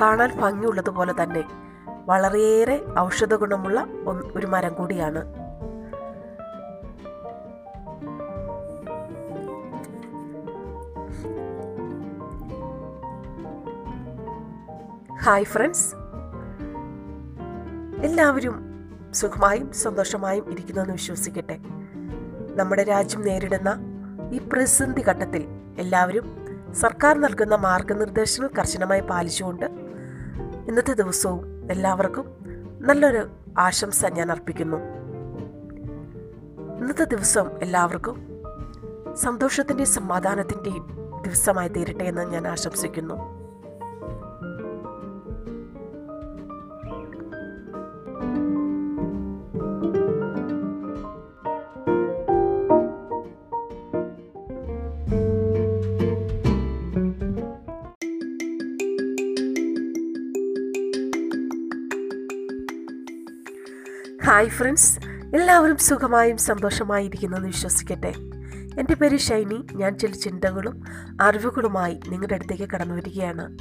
കാണാൻ 0.00 0.40
ഭംഗിയുള്ളതുപോലെ 0.40 1.14
തന്നെ 1.22 1.44
വളരെയേറെ 2.06 2.84
ഔഷധ 2.98 3.34
ഗുണമുള്ള 3.34 3.86
ഒരു 4.36 4.46
മരം 4.46 4.74
കൂടിയാണ്. 4.74 5.41
ഹായ് 15.24 15.44
ഫ്രണ്ട്സ് 15.44 15.88
എല്ലാവരും 18.06 18.54
സുഖമായും 19.14 19.72
സന്തോഷമായും 19.72 20.46
ഇരിക്കുന്നുവെന്ന് 20.52 20.94
വിശ്വസിക്കട്ടെ. 20.94 21.56
നമ്മുടെ 22.56 22.82
രാജ്യം 22.82 23.20
നേരിടുന്ന 23.22 23.70
ഈ 24.34 24.38
പ്രതിസന്ധി 24.38 25.02
ഘട്ടത്തിൽ 25.10 25.42
എല്ലാവരും 25.76 26.26
സർക്കാർ 26.80 27.14
നൽകുന്ന 27.18 27.54
മാർഗനിർദ്ദേശങ്ങൾ 27.54 28.50
കർശനമായി 28.58 29.00
പാലിച്ചുകൊണ്ട് 29.00 29.66
ഇന്നത്തെ 30.68 30.92
ദിവസവും 30.92 31.70
എല്ലാവർക്കും 31.70 32.26
നല്ലൊരു 32.88 33.22
ആശംസ 33.58 34.04
ഞാൻ 34.18 34.30
അർപ്പിക്കുന്നു. 34.30 34.80
ഇന്നത്തെ 36.80 37.04
ദിവസം 37.04 37.48
എല്ലാവർക്കും 37.60 38.18
സന്തോഷത്തിന്റെയും 39.14 39.92
സമാധാനത്തിന്റെയും 39.98 40.84
ദിവസമായി 41.22 41.68
തീരട്ടെ 41.68 42.04
എന്ന് 42.04 42.22
ഞാൻ 42.22 42.46
ആശംസിക്കുന്നു. 42.48 43.41
Hi 64.32 64.48
friends. 64.48 65.00
എല്ലാവരും 65.36 65.76
സുഖമായും 65.76 66.36
സന്തോഷമായിരിക്കുന്നെന്ന് 66.36 67.46
വിശ്വസിക്കട്ടെ. 67.46 68.12
എന്റെ 68.78 68.94
പേര് 68.94 69.16
ഷൈനി. 69.16 69.66
ഞാൻ 69.72 69.98
ചില 69.98 70.12
ചിന്തകളും 70.12 70.82
അറിവുകളുമായി 71.20 72.00
നിങ്ങളുടെ 72.08 72.34
അടുത്തേക്ക് 72.34 72.68
കടന്നു 72.70 72.94
വരികയാണ്. 72.94 73.56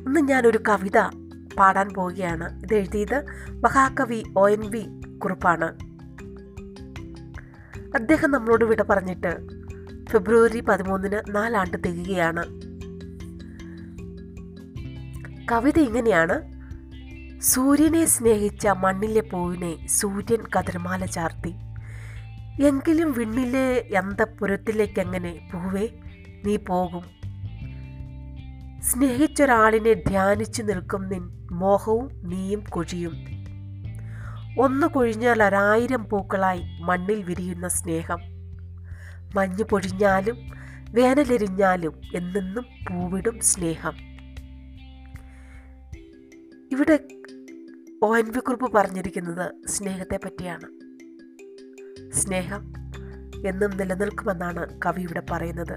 ഇന്ന് 0.00 0.20
ഞാനൊരു 0.20 0.60
കവിത 0.68 0.98
പാടാൻ 1.58 1.88
പോവുകയാണ്. 1.88 2.62
ഇത് 2.62 2.74
എഴുതിയത് 2.74 3.24
മഹാകവി 3.50 4.24
ഒ 4.36 4.48
എൻ 4.48 4.70
വി 4.70 4.86
കുറിപ്പാണ്. 5.18 5.72
അദ്ദേഹം 7.94 8.30
നമ്മളോട് 8.30 8.64
വിട 8.64 8.82
പറഞ്ഞിട്ട് 8.82 9.36
ഫെബ്രുവരി 10.10 10.60
പതിമൂന്നിന് 10.60 11.36
നാലാണ്ട് 11.36 11.76
തികയുകയാണ്. 11.86 12.44
കവിത 15.52 15.78
ഇങ്ങനെയാണ്. 15.78 16.59
സൂര്യനെ 17.40 18.04
സ്നേഹിച്ച 18.04 18.66
മണ്ണിലെ 18.66 19.20
പൂവിനെ 19.20 19.86
സൂര്യൻ 19.86 20.38
കതിർമാല 20.58 21.04
ചാർത്തി. 21.04 21.54
എങ്കിലും 22.62 23.12
വിണ്ണിലെ 23.12 23.90
അന്തപുരത്തിലേക്കെങ്ങനെ 23.98 25.50
പൂവേ 25.54 25.88
നീ 26.44 26.56
പോകും. 26.56 27.02
സ്നേഹിച്ചൊരാളിനെ 28.82 29.92
ധ്യാനിച്ചു 29.92 30.62
നിൽക്കും 30.62 31.08
നിൻ 31.08 31.48
മോഹവും 31.50 32.10
നീയും 32.22 32.64
കൊഴിയും. 32.70 33.12
ഒന്ന് 34.58 34.86
കൊഴിഞ്ഞാൽ 34.86 35.42
ഒരായിരം 35.42 36.08
പൂക്കളായി 36.08 36.62
മണ്ണിൽ 36.80 37.22
വിരിയുന്ന 37.22 37.68
സ്നേഹം. 37.68 38.18
മഞ്ഞു 39.34 39.64
പൊഴിഞ്ഞാലും 39.64 40.38
വേനലെരിഞ്ഞാലും 40.90 42.00
എന്നെന്നും 42.14 42.66
പൂവിടും 42.90 43.40
സ്നേഹം. 43.40 43.92
ഇവിടെ 46.72 47.19
ഒ 48.02 48.16
എൻ 48.16 48.24
വി 48.24 48.38
കുറിപ്പ് 48.38 48.72
പറഞ്ഞിരിക്കുന്നത് 48.72 49.68
സ്നേഹത്തെ 49.68 50.20
പറ്റിയാണ്. 50.24 50.68
സ്നേഹം 52.12 52.72
എന്നും 53.46 53.70
നിലനിൽക്കുമെന്നാണ് 53.70 54.80
കവി 54.86 55.00
ഇവിടെ 55.00 55.22
പറയുന്നത്. 55.30 55.74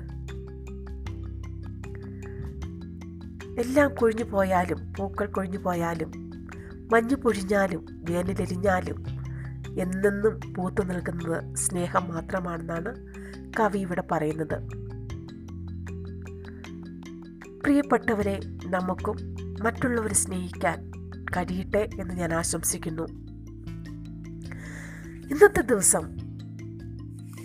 എല്ലാം 3.60 3.96
കൊഴിഞ്ഞു 3.96 4.24
പോയാലും 4.24 4.94
പൂക്കൾ 4.98 5.26
കൊഴിഞ്ഞു 5.26 5.58
പോയാലും 5.58 6.12
മഞ്ഞ് 6.92 7.16
പൊഴിഞ്ഞാലും 7.16 7.86
വേനലെരിഞ്ഞാലും 8.10 9.04
എന്നെന്നും 9.80 10.54
പൂത്തു 10.54 10.84
നിൽക്കുന്നത് 10.84 11.56
സ്നേഹം 11.56 12.08
മാത്രമാണെന്നാണ് 12.08 12.96
കവി 13.60 13.80
ഇവിടെ 13.80 14.04
പറയുന്നത്. 14.12 14.58
പ്രിയപ്പെട്ടവരെ 17.64 18.40
നമുക്കും 18.66 19.16
മറ്റുള്ളവരെ 19.64 20.14
സ്നേഹിക്കാൻ 20.14 20.93
കഴിയട്ടെ 21.38 21.90
എന്ന് 22.00 22.14
ഞാൻ 22.14 22.34
ആശംസിക്കുന്നു. 22.34 23.04
ഇന്നത്തെ 25.32 25.62
ദിവസം 25.62 26.18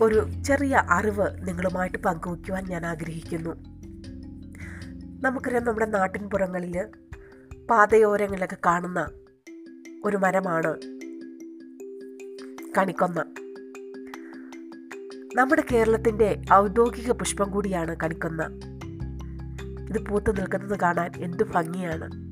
ഒരു 0.02 0.28
ചെറിയ 0.44 0.82
അറിവ് 0.90 1.48
നിങ്ങളുമായിട്ട് 1.48 1.98
പങ്കുവയ്ക്കുവാൻ 1.98 2.64
ഞാൻ 2.64 2.86
ആഗ്രഹിക്കുന്നു. 2.86 3.50
നമുക്കറിയാം 5.20 5.64
നമ്മുടെ 5.64 5.86
നാട്ടിൻപുറങ്ങളിൽ 5.86 6.84
പാതയോരങ്ങളിലൊക്കെ 7.70 8.56
കാണുന്ന 8.66 9.10
ഒരു 10.04 10.16
മരമാണ് 10.16 10.74
കണിക്കൊന്ന. 12.78 13.24
നമ്മുടെ 15.34 15.64
കേരളത്തിന്റെ 15.72 16.42
ഔദ്യോഗിക 16.52 17.12
പുഷ്പം 17.12 17.50
കൂടിയാണ് 17.50 17.96
കണിക്കൊന്ന. 18.02 18.42
ഇത് 19.88 20.06
പൂത്തു 20.06 20.32
നിൽക്കുന്നത് 20.32 20.78
കാണാൻ 20.80 21.10
എന്തു 21.16 21.44
ഭംഗിയാണ്. 21.44 22.27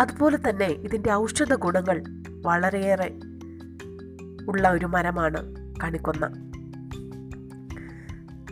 അതുപോലെ 0.00 0.38
തന്നെ 0.50 0.66
ഇതിന്റെ 0.66 1.12
ഔഷധ 1.12 1.54
ഗുണങ്ങൾ 1.54 2.02
വളരെയേറെ 2.46 3.18
ഉള്ള 4.48 4.68
ഒരു 4.68 4.86
മരമാണ് 4.86 5.54
കണിക്കൊന്ന. 5.84 6.26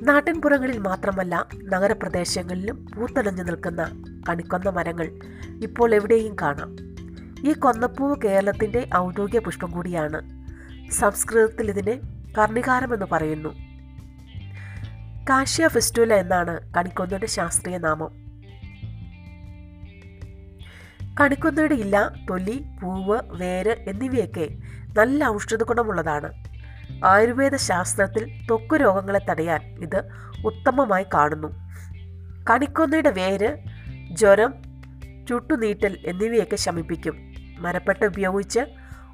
നാട്ടിൻപുറങ്ങളിൽ 0.02 0.78
മാത്രമല്ല 0.78 1.48
നഗരപ്രദേശങ്ങളിലും 1.62 2.86
പൂത്തലഞ്ഞു 2.96 3.42
നിൽക്കുന്ന 3.42 4.04
കണിക്കൊന്ന 4.28 4.68
മരങ്ങൾ 4.68 5.18
ഇപ്പോൾ 5.62 5.94
എവിടെയും 5.94 6.36
കാണാം. 6.42 6.76
ഈ 7.48 7.52
കൊന്നപ്പൂവ് 7.52 8.16
കേരളത്തിന്റെ 8.24 8.88
ഔദ്യോഗിക 8.96 9.38
പുഷ്പം 9.38 9.70
കൂടിയാണ്. 9.70 10.38
സംസ്കൃതത്തിൽ 10.90 11.70
ഇതിനെ 11.70 12.00
കർണികാരം 12.38 12.94
എന്ന് 12.94 13.06
പറയുന്നു. 13.12 13.48
കാശ്യ 15.30 15.68
ഫെസ്റ്റുല 15.68 16.14
എന്നാണ് 16.14 16.74
കണിക്കൊന്നയുടെ 16.74 17.26
ശാസ്ത്രീയ 17.26 17.78
നാമം. 17.78 18.27
കണിക്കൊന്നയുടെ 21.20 21.74
ഇല 21.74 22.10
തൊലി 22.30 22.64
പൂവ് 22.82 23.20
വേര് 23.24 23.76
എന്നിവയൊക്കെ 23.88 24.48
നല്ല 24.98 25.24
ഔഷധ 25.24 25.62
ഗുണമുള്ളതാണ് 25.62 26.32
ആയുർവേദ 27.04 27.56
ശാസ്ത്രത്തിൽ 27.56 28.46
ത്വക്ക് 28.46 28.74
രോഗങ്ങളെ 28.74 29.20
തടയാൻ 29.30 29.60
ഇത് 29.80 30.02
ഉത്തമമായി 30.46 31.06
കാണുന്നു. 31.14 31.48
കണിക്കൊന്നയുടെ 32.50 33.10
വേര് 33.10 33.56
ജ്വരം 34.12 34.54
ചുട്ടുനീട്ടൽ 35.28 35.98
എന്നിവയൊക്കെ 36.06 36.56
ശമിപ്പിക്കും. 36.56 37.32
മരപ്പെട്ട 37.58 38.04
ഉപയോഗിച്ച് 38.04 38.60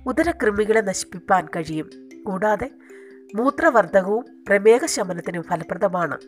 ഉദരകൃമികളെ 0.06 0.80
നശിപ്പിക്കാൻ 0.80 1.46
കഴിയും. 1.56 1.90
കൂടാതെ 2.26 2.70
മൂത്രവർദ്ധകവും 3.34 4.44
പ്രമേഹ 4.48 4.86
ശമനത്തിനും 4.86 5.42
ഫലപ്രദമാണ്. 5.42 6.18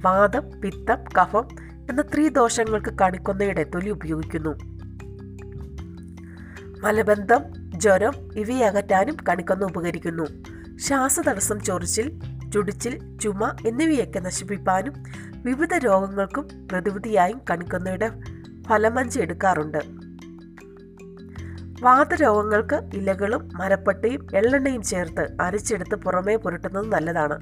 വാദം 0.00 0.60
പിത്തം 0.60 1.04
കഫം 1.20 1.48
എന്ന 1.90 2.02
ത്രിദോഷങ്ങൾക്ക് 2.02 2.98
കണിക്കൊന്നയുടെ 3.00 3.62
തൊലി 3.64 3.90
ഉപയോഗിക്കുന്നു. 3.90 4.69
മലബന്ധം 6.82 7.42
ജ്വരം 7.76 8.14
ഇവയെ 8.36 8.64
അകറ്റാനും 8.66 9.16
കണിക്കൊന്ന 9.28 9.64
ഉപകരിക്കുന്നു. 9.64 10.26
ശ്വാസതടസ്സം 10.78 11.60
ചൊറിച്ചിൽ 11.60 12.06
ചുടിച്ചിൽ 12.52 13.18
ചുമ 13.18 13.56
എന്നിവയൊക്കെ 13.66 14.18
നശിപ്പിക്കാനും 14.18 14.94
വിവിധ 15.42 15.74
രോഗങ്ങൾക്കും 15.74 16.48
പ്രതിവിധിയായും 16.72 17.40
കണിക്കൊന്നയുടെ 17.50 18.08
ഫലമഞ്ച് 18.68 19.18
എടുക്കാറുണ്ട്. 19.20 19.80
വാതരോഗങ്ങൾക്ക് 21.82 22.78
ഇലകളും 22.94 23.48
മരപ്പട്ടയും 23.58 24.26
എള്ളെണ്ണയും 24.34 24.82
ചേർത്ത് 24.82 25.36
അരച്ചെടുത്ത് 25.40 25.94
പുറമേ 25.94 26.36
പുരട്ടുന്നത് 26.36 26.92
നല്ലതാണ്. 26.92 27.38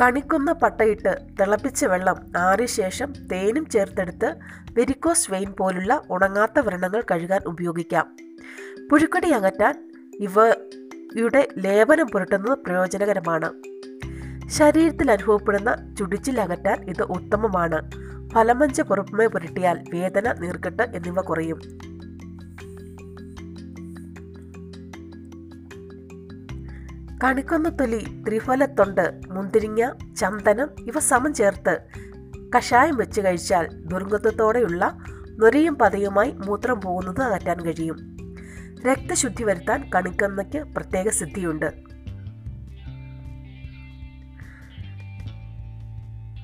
കണിക്കുന്ന 0.00 0.52
പട്ടയിട്ട് 0.52 1.16
തിളപ്പിച്ച 1.40 1.84
വെള്ളം 1.84 2.16
ആറിയ 2.36 2.66
ശേഷം 2.66 3.12
തേനും 3.32 3.68
ചേർത്തെടുത്ത് 3.68 4.34
വെരിക്കോസ് 4.72 5.32
വെയിൻ 5.32 5.52
പോലുള്ള 5.52 6.02
ഉണങ്ങാത്ത 6.10 6.58
വ്രണങ്ങൾ 6.58 7.02
കഴുകാൻ 7.10 7.40
ഉപയോഗിക്കാം. 7.46 8.16
പുഴുക്കടി 8.90 9.30
അകറ്റാൻ 9.30 9.90
ഇവയുടെ 10.20 11.48
ലേപനം 11.58 12.06
പുരട്ടുന്നത് 12.06 12.58
പ്രയോജനകരമാണ്. 12.58 13.52
ശരീരത്തിൽ 14.48 15.10
അനുഭവപ്പെടുന്ന 15.10 15.94
ചുടിച്ചിൽ 15.98 16.40
അകറ്റാൻ 16.40 16.90
ഇത് 16.90 17.02
ഉത്തമമാണ്. 17.02 17.90
ഫലമഞ്ച് 18.32 18.82
പുറമേ 18.82 19.26
പുരട്ടിയാൽ 19.26 19.84
വേദന 19.94 20.32
നീർക്കെട്ട് 20.32 20.82
എന്നിവ 20.82 21.20
കുറയും. 21.20 21.60
കണിക്കൊന്ന 27.24 27.68
തൊലി 27.68 28.24
ത്രിഫലത്തൊണ്ട് 28.28 29.20
മുന്തിരിങ്ങ 29.30 30.14
ചന്ദനം 30.14 30.68
ഇവ 30.86 30.98
സമം 30.98 31.34
ചേർത്ത് 31.34 31.74
കഷായം 32.56 32.96
വെച്ച് 32.96 33.20
കഴിച്ചാൽ 33.20 33.68
ദുർഗന്ധത്തോടെയുള്ള 33.86 34.98
നൊരയും 35.30 35.74
പതയുമായി 35.74 36.30
മൂത്രം 36.30 36.80
പോകുന്നത് 36.80 37.22
അകറ്റാൻ 37.22 37.60
കഴിയും. 37.60 37.98
രക്തശുദ്ധി 38.86 39.42
വരുത്താൻ 39.42 39.90
കണിക്കൊന്നയ്ക്ക് 39.94 40.58
പ്രത്യേക 40.58 41.08
സിദ്ധിയുണ്ട്. 41.08 41.68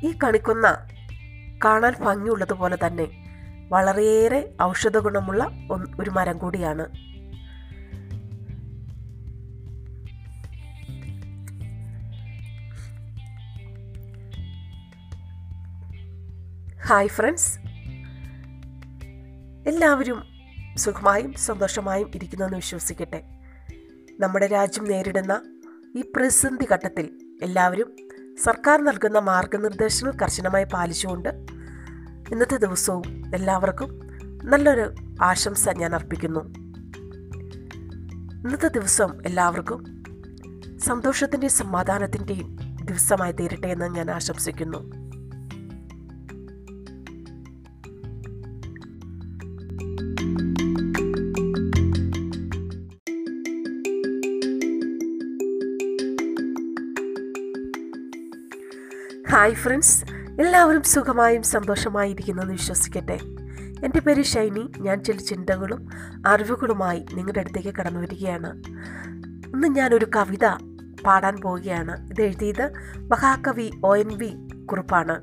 ഈ 0.02 0.18
കണിക്കൊന്ന 0.24 0.76
കാണാൻ 1.64 1.94
ഭംഗിയുള്ളതുപോലെ 2.00 2.78
തന്നെ 2.86 3.08
വളരെയേറെ 3.68 4.54
ഔഷധ 4.62 4.98
ഗുണമുള്ള 4.98 5.50
ഒരു 6.00 6.10
മരം 6.10 6.38
കൂടിയാണ്. 6.38 7.08
ഹായ് 16.88 17.08
ഫ്രണ്ട്സ് 17.08 17.50
എല്ലാവരും 19.66 20.22
സുഖമായും 20.76 21.32
സന്തോഷമായും 21.32 22.10
ഇരിക്കുന്നെന്ന് 22.14 22.56
വിശ്വസിക്കട്ടെ. 22.56 23.24
നമ്മുടെ 24.20 24.46
രാജ്യം 24.46 24.84
നേരിടുന്ന 24.84 25.42
ഈ 25.96 26.02
പ്രതിസന്ധി 26.16 26.66
ഘട്ടത്തിൽ 26.72 27.10
എല്ലാവരും 27.42 27.96
സർക്കാർ 28.44 28.80
നൽകുന്ന 28.80 29.18
മാർഗനിർദ്ദേശങ്ങൾ 29.18 30.14
കർശനമായി 30.22 30.64
പാലിച്ചുകൊണ്ട് 30.64 31.28
ഇന്നത്തെ 32.32 32.56
ദിവസവും 32.56 33.34
എല്ലാവർക്കും 33.34 34.00
നല്ലൊരു 34.44 34.94
ആശംസ 35.22 35.68
ഞാൻ 35.68 35.94
അർപ്പിക്കുന്നു. 35.94 36.40
ഇന്നത്തെ 38.44 38.68
ദിവസം 38.68 39.26
എല്ലാവർക്കും 39.26 39.82
സന്തോഷത്തിന്റെയും 40.78 41.52
സമാധാനത്തിന്റെയും 41.52 42.56
ദിവസമായി 42.84 43.32
തീരട്ടെ 43.32 43.68
എന്ന് 43.68 43.86
ഞാൻ 43.86 44.10
ആശംസിക്കുന്നു. 44.10 45.07
Hi 59.48 59.56
friends. 59.56 60.04
എല്ലാവരും 60.40 60.82
സുഖമായും 60.82 61.42
സന്തോഷമായിരിക്കുന്നു 61.42 62.42
എന്ന് 62.42 62.54
വിശ്വസിക്കട്ടെ. 62.54 63.18
എന്റെ 63.84 64.00
പേര് 64.00 64.22
ഷൈനി. 64.22 64.70
ഞാൻ 64.80 65.04
ചില 65.04 65.16
ചിന്തകളും 65.16 65.88
അറിവുകളുമായി 66.26 67.06
നിങ്ങളുടെ 67.14 67.40
അടുത്തേക്ക് 67.40 67.74
കടന്നു 67.78 68.00
വരികയാണ്. 68.00 68.62
ഇന്ന് 69.46 69.68
ഞാനൊരു 69.68 70.06
കവിത 70.16 70.44
പാടാൻ 71.04 71.36
പോവുകയാണ്. 71.36 72.10
ഇത് 72.10 72.22
എഴുതിയത് 72.22 72.72
മഹാകവി 72.98 73.70
ഒ 73.84 73.96
എൻ 73.96 74.18
വി 74.18 74.32
കുറിപ്പാണ്. 74.66 75.22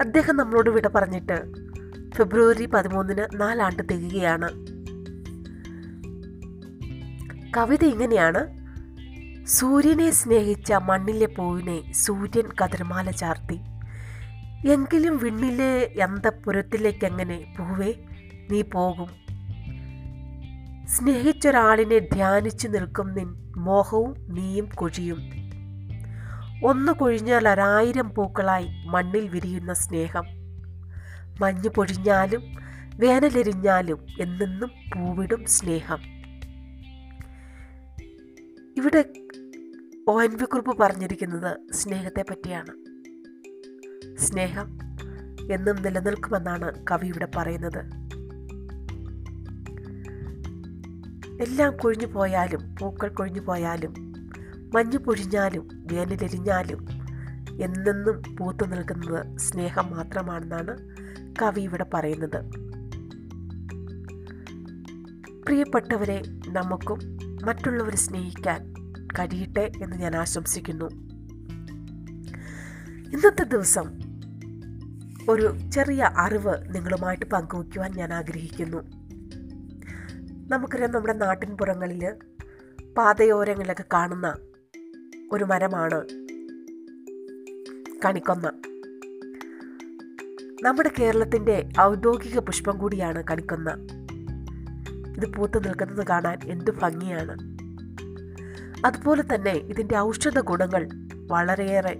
അദ്ദേഹം 0.00 0.36
നമ്മളോട് 0.36 0.70
വിട 0.70 0.88
പറഞ്ഞിട്ട് 0.88 1.44
ഫെബ്രുവരി 2.14 2.66
പതിമൂന്നിന് 2.66 3.40
നാലാണ്ട് 3.40 3.82
തികയുകയാണ്. 3.82 4.48
കവിത 7.56 7.84
ഇങ്ങനെയാണ്. 7.84 8.55
സൂര്യനെ 9.46 10.10
സ്നേഹിച്ച 10.10 10.72
മണ്ണിലെ 10.72 11.26
പൂവിനെ 11.26 11.92
സൂര്യൻ 11.92 12.64
കതിർമാല 12.64 13.10
ചാർത്തി. 13.10 13.60
എങ്കിലും 14.68 15.18
വിണ്ണിലെ 15.18 15.94
അന്തപുരത്തിലേക്കെങ്ങനെ 16.02 17.54
പൂവേ 17.58 17.94
നീ 18.50 18.62
പോകും. 18.62 19.08
സ്നേഹിച്ചൊരാളിനെ 20.86 21.98
ധ്യാനിച്ചു 21.98 22.68
നിൽക്കും 22.68 23.14
നിൻ 23.14 23.52
മോഹവും 23.56 24.14
നീയും 24.28 24.68
കൊഴിയും. 24.74 25.18
ഒന്ന് 26.64 26.92
കൊഴിഞ്ഞാൽ 26.92 27.48
ഒരായിരം 27.48 28.10
പൂക്കളായി 28.10 28.66
മണ്ണിൽ 28.86 29.28
വിരിയുന്ന 29.28 29.72
സ്നേഹം. 29.72 30.24
മഞ്ഞു 31.40 31.68
പൊഴിഞ്ഞാലും 31.68 32.42
വേനലെരിഞ്ഞാലും 32.94 34.06
എന്നെന്നും 34.20 34.70
പൂവിടും 34.94 35.44
സ്നേഹം. 35.44 35.98
ഇവിടെ 38.76 39.04
ഒ 40.08 40.22
എൻ 40.22 40.30
വി 40.30 40.44
കുറിപ്പ് 40.44 40.78
പറഞ്ഞിരിക്കുന്നത് 40.78 41.72
സ്നേഹത്തെ 41.72 42.24
പറ്റിയാണ്. 42.30 42.72
സ്നേഹം 44.18 44.78
എന്നും 45.52 45.76
നിലനിൽക്കുമെന്നാണ് 45.82 46.84
കവി 46.90 47.06
ഇവിടെ 47.06 47.28
പറയുന്നത്. 47.36 47.80
എല്ലാം 51.42 51.76
കൊഴിഞ്ഞു 51.76 52.06
പോയാലും 52.06 52.74
പൂക്കൾ 52.80 53.08
കൊഴിഞ്ഞു 53.08 53.40
പോയാലും 53.40 53.94
മഞ്ഞ് 54.74 54.98
പൊഴിഞ്ഞാലും 54.98 55.68
വേനലെരിഞ്ഞാലും 55.92 56.86
എന്നെന്നും 57.62 58.36
പൂത്തു 58.36 58.64
നിൽക്കുന്നത് 58.64 59.38
സ്നേഹം 59.38 59.90
മാത്രമാണെന്നാണ് 59.90 60.78
കവി 61.42 61.60
ഇവിടെ 61.60 61.86
പറയുന്നത്. 61.94 62.44
പ്രിയപ്പെട്ടവരെ 65.46 66.22
നമുക്കും 66.48 66.98
മറ്റുള്ളവരെ 67.46 67.96
സ്നേഹിക്കാൻ 67.96 68.76
കഴിയട്ടെ 69.18 69.72
എന്ന് 69.82 69.96
ഞാൻ 69.96 70.16
ആശംസിക്കുന്നു. 70.16 70.84
ഇന്നത്തെ 73.12 73.44
ദിവസം 73.44 73.98
ഒരു 75.28 75.70
ചെറിയ 75.72 76.10
അറിവ് 76.16 76.54
നിങ്ങളുമായിട്ട് 76.74 77.24
പങ്കുവയ്ക്കുവാൻ 77.24 77.92
ഞാൻ 77.92 78.12
ആഗ്രഹിക്കുന്നു. 78.12 78.76
നമുക്കറിയാം 80.48 80.90
നമ്മുടെ 80.90 81.12
നാട്ടിൻപുറങ്ങളിൽ 81.12 82.12
പാതയോരങ്ങളിലൊക്കെ 82.98 83.84
കാണുന്ന 83.92 84.36
ഒരു 85.32 85.44
മരമാണ് 85.44 86.04
കണിക്കൊന്ന. 88.04 88.52
നമ്മുടെ 90.62 90.90
കേരളത്തിന്റെ 90.98 91.68
ഔദ്യോഗിക 91.80 92.38
പുഷ്പം 92.38 92.78
കൂടിയാണ് 92.78 93.24
കണിക്കൊന്ന. 93.30 93.70
ഇത് 95.16 95.34
പൂത്തു 95.34 95.58
നിൽക്കുന്നത് 95.58 96.06
കാണാൻ 96.06 96.38
എന്തു 96.44 96.70
ഭംഗിയാണ്. 96.70 97.55
അതുപോലെ 98.86 99.24
തന്നെ 99.34 99.50
ഇതിന്റെ 99.50 99.98
ഔഷധ 99.98 100.40
ഗുണങ്ങൾ 100.40 100.88
വളരെയേറെ 101.30 101.98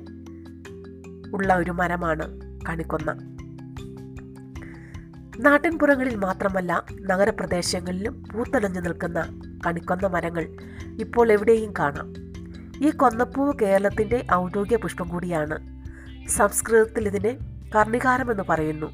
ഉള്ള 1.34 1.54
ഒരു 1.54 1.70
മരമാണ് 1.70 2.40
കണിക്കൊന്ന. 2.68 3.12
നാട്ടിൻപുറങ്ങളിൽ 5.40 6.14
മാത്രമല്ല 6.14 6.84
നഗരപ്രദേശങ്ങളിലും 7.00 8.24
പൂത്തലഞ്ഞു 8.34 8.80
നിൽക്കുന്ന 8.80 9.40
കണിക്കൊന്ന 9.66 10.06
മരങ്ങൾ 10.06 10.56
ഇപ്പോൾ 11.00 11.32
എവിടെയും 11.32 11.74
കാണാം. 11.78 12.14
ഈ 12.86 12.90
കൊന്നപ്പൂവ് 12.90 13.58
കേരളത്തിന്റെ 13.62 14.26
ഔദ്യോഗിക 14.34 14.76
പുഷ്പം 14.76 15.08
കൂടിയാണ്. 15.08 15.76
സംസ്കൃതത്തിൽ 16.28 17.06
ഇതിനെ 17.06 17.38
കർണികാരം 17.76 18.30
എന്ന് 18.30 18.42
പറയുന്നു. 18.48 18.86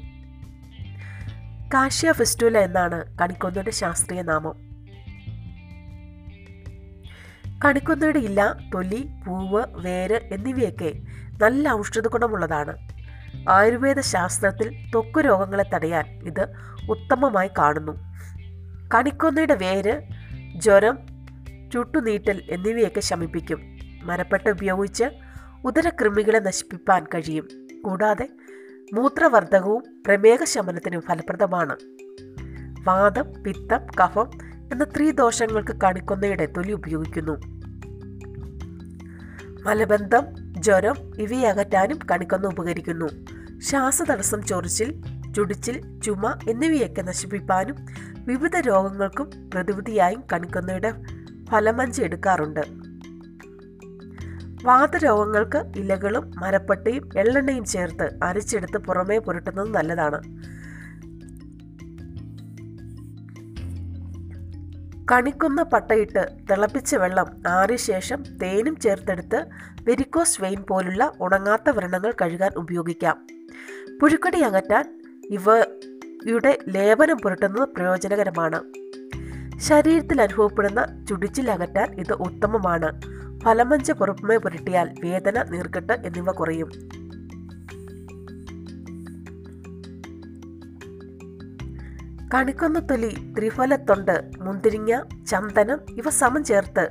കാശ്യ 1.73 2.11
ഫെസ്റ്റുല 2.11 2.57
എന്നാണ് 2.57 3.17
കണിക്കൊന്നയുടെ 3.17 3.71
ശാസ്ത്രീയ 3.71 4.21
നാമം. 4.21 4.72
കണിക്കൊന്നയുടെ 7.65 8.19
ഇല 8.19 8.53
തൊലി 8.73 9.09
പൂവ് 9.27 9.63
വേര് 9.69 10.19
എന്നിവയൊക്കെ 10.31 10.93
നല്ല 11.41 11.69
ഔഷധ 11.69 12.07
ഗുണമുള്ളതാണ്. 12.07 12.77
ആയുർവേദ 13.49 13.99
ശാസ്ത്രത്തിൽ 13.99 14.91
ത്വക്ക് 14.91 15.19
രോഗങ്ങളെ 15.19 15.65
തടയാൻ 15.73 16.05
ഇത് 16.23 16.47
ഉത്തമമായി 16.89 17.49
കാണുന്നു. 17.57 17.91
കണിക്കൊന്നയുടെ 18.95 19.55
വേര് 19.55 20.01
ജ്വരം 20.55 20.99
ചുട്ടുനീട്ടൽ 21.73 22.41
എന്നിവയൊക്കെ 22.49 22.99
ശമിപ്പിക്കും. 22.99 23.77
മരപ്പെട്ട 24.03 24.47
ഉപയോഗിച്ച് 24.47 25.03
ഉദരകൃമികളെ 25.65 26.39
നശിപ്പിക്കാൻ 26.39 27.03
കഴിയും. 27.03 27.47
കൂടാതെ 27.85 28.29
മൂത്രവർദ്ധകവും 28.93 30.03
പ്രമേഹ 30.07 30.43
ശമനത്തിനും 30.43 31.01
ഫലപ്രദമാണ്. 31.01 31.75
വാദം 32.83 33.43
പിത്തം 33.43 33.87
കഫം 34.03 34.31
എന്ന 34.73 34.83
ത്രിദോഷങ്ങൾക്ക് 34.83 35.75
കണിക്കൊന്നയുടെ 35.83 36.45
തൊലി 36.45 36.71
ഉപയോഗിക്കുന്നു. 36.71 37.33
മലബന്ധം 39.65 40.23
ജ്വരം 40.61 40.95
ഇവയെ 41.19 41.47
അകറ്റാനും 41.47 41.99
കണിക്കൊന്ന 42.11 42.47
ഉപകരിക്കുന്നു. 42.47 43.07
ശ്വാസതടസ്സം 43.59 44.43
ചൊറിച്ചിൽ 44.43 45.01
ചുടിച്ചിൽ 45.35 45.99
ചുമ 45.99 46.39
എന്നിവയൊക്കെ 46.49 47.01
നശിപ്പിക്കാനും 47.01 47.75
വിവിധ 48.17 48.57
രോഗങ്ങൾക്കും 48.57 49.29
പ്രതിവിധിയായും 49.53 50.23
കണിക്കൊന്നയുടെ 50.33 50.93
ഫലമഞ്ച് 51.51 52.01
എടുക്കാറുണ്ട്. 52.01 52.61
വാതരോഗങ്ങൾക്ക് 54.63 55.71
ഇലകളും 55.77 56.31
മരപ്പട്ടയും 56.39 57.09
എള്ളെണ്ണയും 57.17 57.65
ചേർത്ത് 57.65 58.19
അരച്ചെടുത്ത് 58.23 58.77
പുറമേ 58.77 59.17
പുരട്ടുന്നത് 59.17 59.73
നല്ലതാണ്. 59.75 60.19
കണിക്കുന്ന 65.13 65.63
പട്ടയിട്ട് 65.63 66.27
തിളപ്പിച്ച 66.51 66.95
വെള്ളം 66.95 67.41
ആറിയ 67.47 67.75
ശേഷം 67.75 68.23
തേനും 68.37 68.79
ചേർത്തെടുത്ത് 68.79 69.45
വെരിക്കോസ് 69.83 70.41
വെയിൻ 70.41 70.61
പോലുള്ള 70.69 71.11
ഉണങ്ങാത്ത 71.21 71.69
വ്രണങ്ങൾ 71.69 72.13
കഴുകാൻ 72.21 72.51
ഉപയോഗിക്കാം. 72.57 73.27
പുഴുക്കടി 74.01 74.39
അകറ്റാൻ 74.39 75.01
ഇവയുടെ 75.29 76.57
ലേപനം 76.67 77.17
പുരട്ടുന്നത് 77.17 77.69
പ്രയോജനകരമാണ്. 77.69 78.63
ശരീരത്തിൽ 79.59 80.21
അനുഭവപ്പെടുന്ന 80.21 81.05
ചുടിച്ചിൽ 81.09 81.51
അകറ്റാൻ 81.51 81.93
ഇത് 81.93 82.13
ഉത്തമമാണ്. 82.13 83.01
ഫലമഞ്ച 83.43 83.91
പുറമേ 83.91 84.37
പുരട്ടിയാൽ 84.37 84.95
വേദന 85.03 85.43
നീർക്കെട്ട് 85.43 85.93
എന്നിവ 85.93 86.31
കുറയും. 86.31 86.71
കണിക്കൊന്ന 92.33 92.79
തൊലി 92.79 93.33
ത്രിഫലത്തൊണ്ട്. 93.39 94.31
മുന്തിരിങ്ങ 94.41 95.23
ചന്ദനം 95.25 95.79
ഇവ 95.89 96.09
സമം 96.09 96.43
ചേർത്ത് 96.43 96.85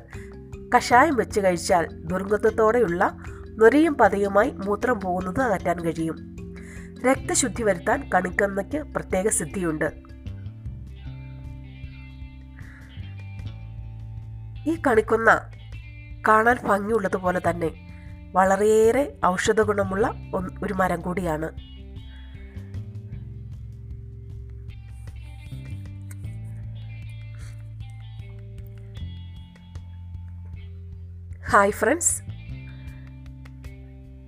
കഷായം 0.76 1.16
വെച്ച് 1.16 1.40
കഴിച്ചാൽ 1.40 1.86
ദുർഗന്ധത്തോടെയുള്ള 2.04 3.16
നൊരയും 3.58 3.94
പതയുമായി 3.94 4.50
മൂത്രം 4.50 5.00
പോകുന്നത് 5.00 5.40
അകറ്റാൻ 5.40 5.78
കഴിയും. 5.84 6.18
രക്തശുദ്ധി 7.06 7.62
വരുത്താൻ 7.62 8.10
കണിക്കൊന്നയ്ക്ക് 8.14 8.78
പ്രത്യേക 8.78 9.28
സിദ്ധിയുണ്ട്. 9.28 9.88
ഈ 14.66 14.82
കണിക്കൊന്ന 14.86 15.50
കാണാൻ 16.28 16.56
ഭംഗിയുള്ളതുപോലെ 16.64 17.40
തന്നെ 17.50 17.70
വളരെയേറെ 18.32 19.18
ഔഷധ 19.26 19.60
ഗുണമുള്ള 19.60 20.14
ഒരു 20.62 20.74
മരം 20.74 21.00
കൂടിയാണ്. 21.00 21.48
ഹായ് 31.52 31.72
ഫ്രണ്ട്സ് 31.72 32.12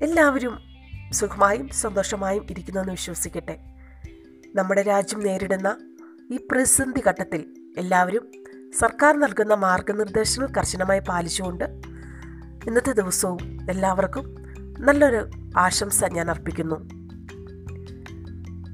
എല്ലാവരും 0.03 0.59
സുഖമായും 1.13 1.69
സന്തോഷമായും 1.69 2.47
ഇരിക്കുന്നെന്ന് 2.51 2.93
വിശ്വസിക്കട്ടെ. 2.93 3.59
നമ്മുടെ 4.55 4.83
രാജ്യം 4.83 5.21
നേരിടുന്ന 5.21 5.77
ഈ 6.31 6.37
പ്രതിസന്ധി 6.37 7.03
ഘട്ടത്തിൽ 7.09 7.47
എല്ലാവരും 7.77 8.33
സർക്കാർ 8.81 9.17
നൽകുന്ന 9.17 9.55
മാർഗനിർദ്ദേശങ്ങൾ 9.55 10.49
കർശനമായി 10.59 11.01
പാലിച്ചുകൊണ്ട് 11.01 11.65
ഇന്നത്തെ 12.67 12.93
ദിവസവും 12.93 13.71
എല്ലാവർക്കും 13.71 14.37
നല്ലൊരു 14.79 15.31
ആശംസ 15.57 16.05
ഞാൻ 16.05 16.31
അർപ്പിക്കുന്നു. 16.31 16.77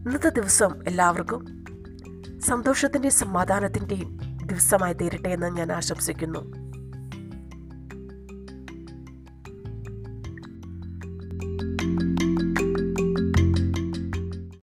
ഇന്നത്തെ 0.06 0.28
ദിവസം 0.28 0.82
എല്ലാവർക്കും 0.86 1.44
സന്തോഷത്തിന്റെയും 2.40 3.12
സമാധാനത്തിന്റെയും 3.12 4.18
ദിവസമായി 4.46 4.92
തീരട്ടെ 4.92 5.28
എന്ന് 5.28 5.46
ഞാൻ 5.46 5.72
ആശംസിക്കുന്നു. 5.72 6.59